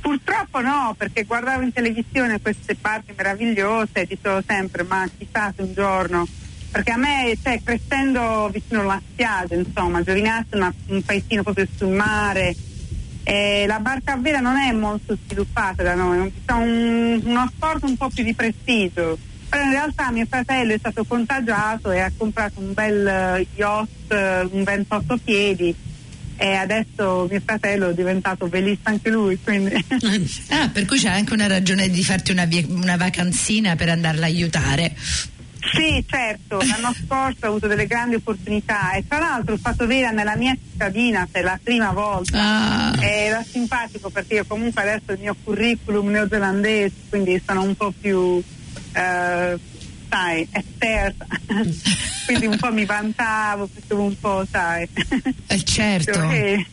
Purtroppo 0.00 0.60
no, 0.60 0.94
perché 0.96 1.24
guardavo 1.24 1.62
in 1.62 1.72
televisione 1.72 2.40
queste 2.40 2.76
parti 2.76 3.12
meravigliose 3.16 4.02
e 4.02 4.06
dicevo 4.06 4.40
sempre, 4.46 4.84
ma 4.84 5.08
chissà 5.18 5.52
se 5.56 5.62
un 5.62 5.72
giorno, 5.74 6.28
perché 6.70 6.92
a 6.92 6.96
me, 6.96 7.36
cioè, 7.42 7.60
crescendo 7.60 8.48
vicino 8.52 8.82
alla 8.82 9.02
spiaggia, 9.04 9.56
insomma, 9.56 10.02
Giovinazzo 10.02 10.56
è 10.56 10.72
un 10.88 11.02
paesino 11.02 11.42
proprio 11.42 11.66
sul 11.76 11.88
mare, 11.88 12.54
e 13.28 13.64
la 13.66 13.80
barca 13.80 14.12
a 14.12 14.16
vela 14.18 14.38
non 14.38 14.56
è 14.56 14.70
molto 14.70 15.18
sviluppata 15.26 15.82
da 15.82 15.94
noi, 15.96 16.32
è 16.44 16.52
un- 16.52 17.20
uno 17.24 17.50
sport 17.52 17.82
un 17.82 17.96
po' 17.96 18.08
più 18.08 18.22
di 18.22 18.32
prestigio. 18.34 19.18
Però 19.48 19.62
in 19.64 19.70
realtà 19.70 20.12
mio 20.12 20.26
fratello 20.28 20.74
è 20.74 20.78
stato 20.78 21.02
contagiato 21.04 21.90
e 21.90 21.98
ha 21.98 22.12
comprato 22.16 22.60
un 22.60 22.72
bel 22.72 23.04
eh, 23.06 23.46
yacht, 23.56 24.12
eh, 24.12 24.48
un 24.48 24.62
28 24.62 25.16
piedi 25.24 25.74
e 26.36 26.52
adesso 26.54 27.26
mio 27.28 27.40
fratello 27.44 27.88
è 27.90 27.94
diventato 27.94 28.46
velista 28.48 28.90
anche 28.90 29.10
lui, 29.10 29.38
quindi 29.42 29.74
Ah, 30.50 30.68
per 30.68 30.84
cui 30.84 30.98
c'è 30.98 31.08
anche 31.08 31.32
una 31.32 31.48
ragione 31.48 31.88
di 31.90 32.04
farti 32.04 32.30
una, 32.30 32.48
una 32.68 32.96
vacanzina 32.96 33.74
per 33.74 33.88
andarla 33.88 34.26
a 34.26 34.28
aiutare. 34.28 34.94
Sì, 35.72 36.04
certo, 36.08 36.58
l'anno 36.58 36.94
scorso 36.94 37.44
ho 37.44 37.48
avuto 37.48 37.66
delle 37.66 37.86
grandi 37.86 38.16
opportunità 38.16 38.92
e 38.92 39.06
tra 39.06 39.18
l'altro 39.18 39.54
ho 39.54 39.58
fatto 39.58 39.86
vera 39.86 40.10
nella 40.10 40.36
mia 40.36 40.54
cittadina 40.54 41.26
per 41.30 41.44
la 41.44 41.58
prima 41.62 41.92
volta. 41.92 42.38
Ah. 42.40 42.94
Era 43.02 43.42
simpatico 43.42 44.10
perché 44.10 44.34
io 44.34 44.44
comunque 44.46 44.82
adesso 44.82 45.12
il 45.12 45.18
mio 45.20 45.36
curriculum 45.42 46.08
neozelandese, 46.08 46.94
quindi 47.08 47.42
sono 47.44 47.62
un 47.62 47.74
po' 47.74 47.92
più, 47.98 48.42
eh, 48.92 49.58
sai, 50.08 50.46
esperta. 50.52 51.26
quindi 52.26 52.46
un 52.46 52.56
po' 52.56 52.72
mi 52.72 52.84
vantavo, 52.84 53.68
facevo 53.72 54.02
un 54.02 54.18
po', 54.18 54.44
sai. 54.50 54.88
Eh, 55.46 55.64
certo. 55.64 56.28
Sì. 56.30 56.66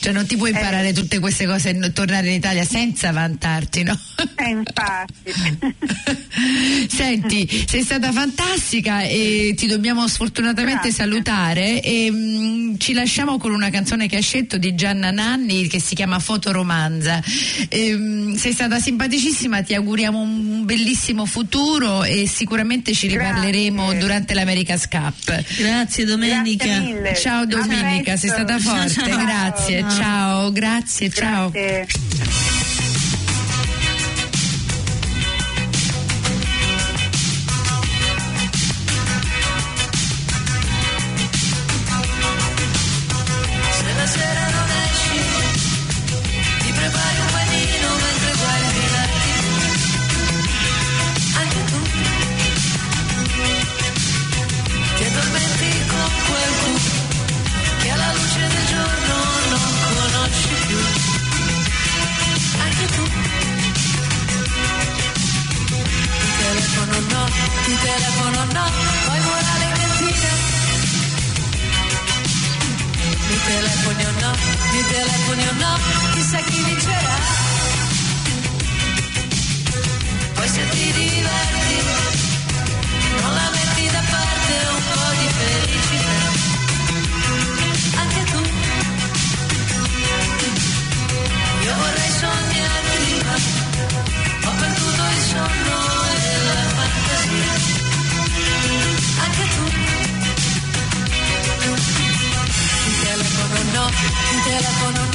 Cioè 0.00 0.12
non 0.12 0.26
ti 0.26 0.36
puoi 0.36 0.50
imparare 0.50 0.88
Eh. 0.88 0.92
tutte 0.92 1.18
queste 1.18 1.46
cose 1.46 1.70
e 1.70 1.92
tornare 1.92 2.28
in 2.28 2.34
Italia 2.34 2.64
senza 2.64 3.10
vantarti, 3.12 3.82
no? 3.82 3.98
Eh, 4.36 4.48
infatti. 4.50 5.32
Senti, 6.88 7.64
sei 7.66 7.82
stata 7.82 8.12
fantastica 8.12 9.02
e 9.02 9.54
ti 9.56 9.66
dobbiamo 9.66 10.06
sfortunatamente 10.08 10.88
Grazie. 10.88 11.04
salutare 11.04 11.82
e 11.82 12.08
mm, 12.10 12.76
ci 12.78 12.92
lasciamo 12.92 13.38
con 13.38 13.52
una 13.52 13.70
canzone 13.70 14.08
che 14.08 14.16
hai 14.16 14.22
scelto 14.22 14.56
di 14.58 14.74
Gianna 14.74 15.10
Nanni 15.10 15.66
che 15.68 15.80
si 15.80 15.94
chiama 15.94 16.18
Fotoromanza. 16.18 17.22
Ehm, 17.68 18.36
sei 18.36 18.52
stata 18.52 18.78
simpaticissima, 18.78 19.62
ti 19.62 19.74
auguriamo 19.74 20.20
un 20.20 20.64
bellissimo 20.64 21.24
futuro 21.26 22.04
e 22.04 22.26
sicuramente 22.28 22.67
ci 22.94 23.08
Grazie. 23.08 23.08
riparleremo 23.08 23.94
durante 23.94 24.34
l'America's 24.34 24.88
Cup. 24.88 25.44
Grazie 25.56 26.04
Domenica. 26.04 26.64
Grazie 26.66 26.92
mille. 26.92 27.14
Ciao 27.14 27.46
Domenica, 27.46 28.16
sei 28.16 28.30
stata 28.30 28.58
forte, 28.58 28.88
Ciao. 28.88 29.16
grazie, 29.24 29.84
ciao, 29.90 30.52
grazie, 30.52 31.10
ciao. 31.10 31.50
Grazie. 31.50 32.57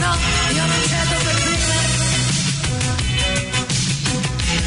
No, 0.04 0.12
io 0.58 0.66
non 0.72 0.82
cedo 0.92 1.16
per 1.26 1.36
prima. 1.44 1.78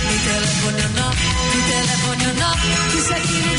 Mi 0.07 0.17
telefono 0.29 0.85
no, 0.99 1.09
ti 1.51 1.61
telefono 1.73 2.29
no, 2.41 2.51
chissà 2.91 3.17
chi 3.27 3.39
mi 3.45 3.57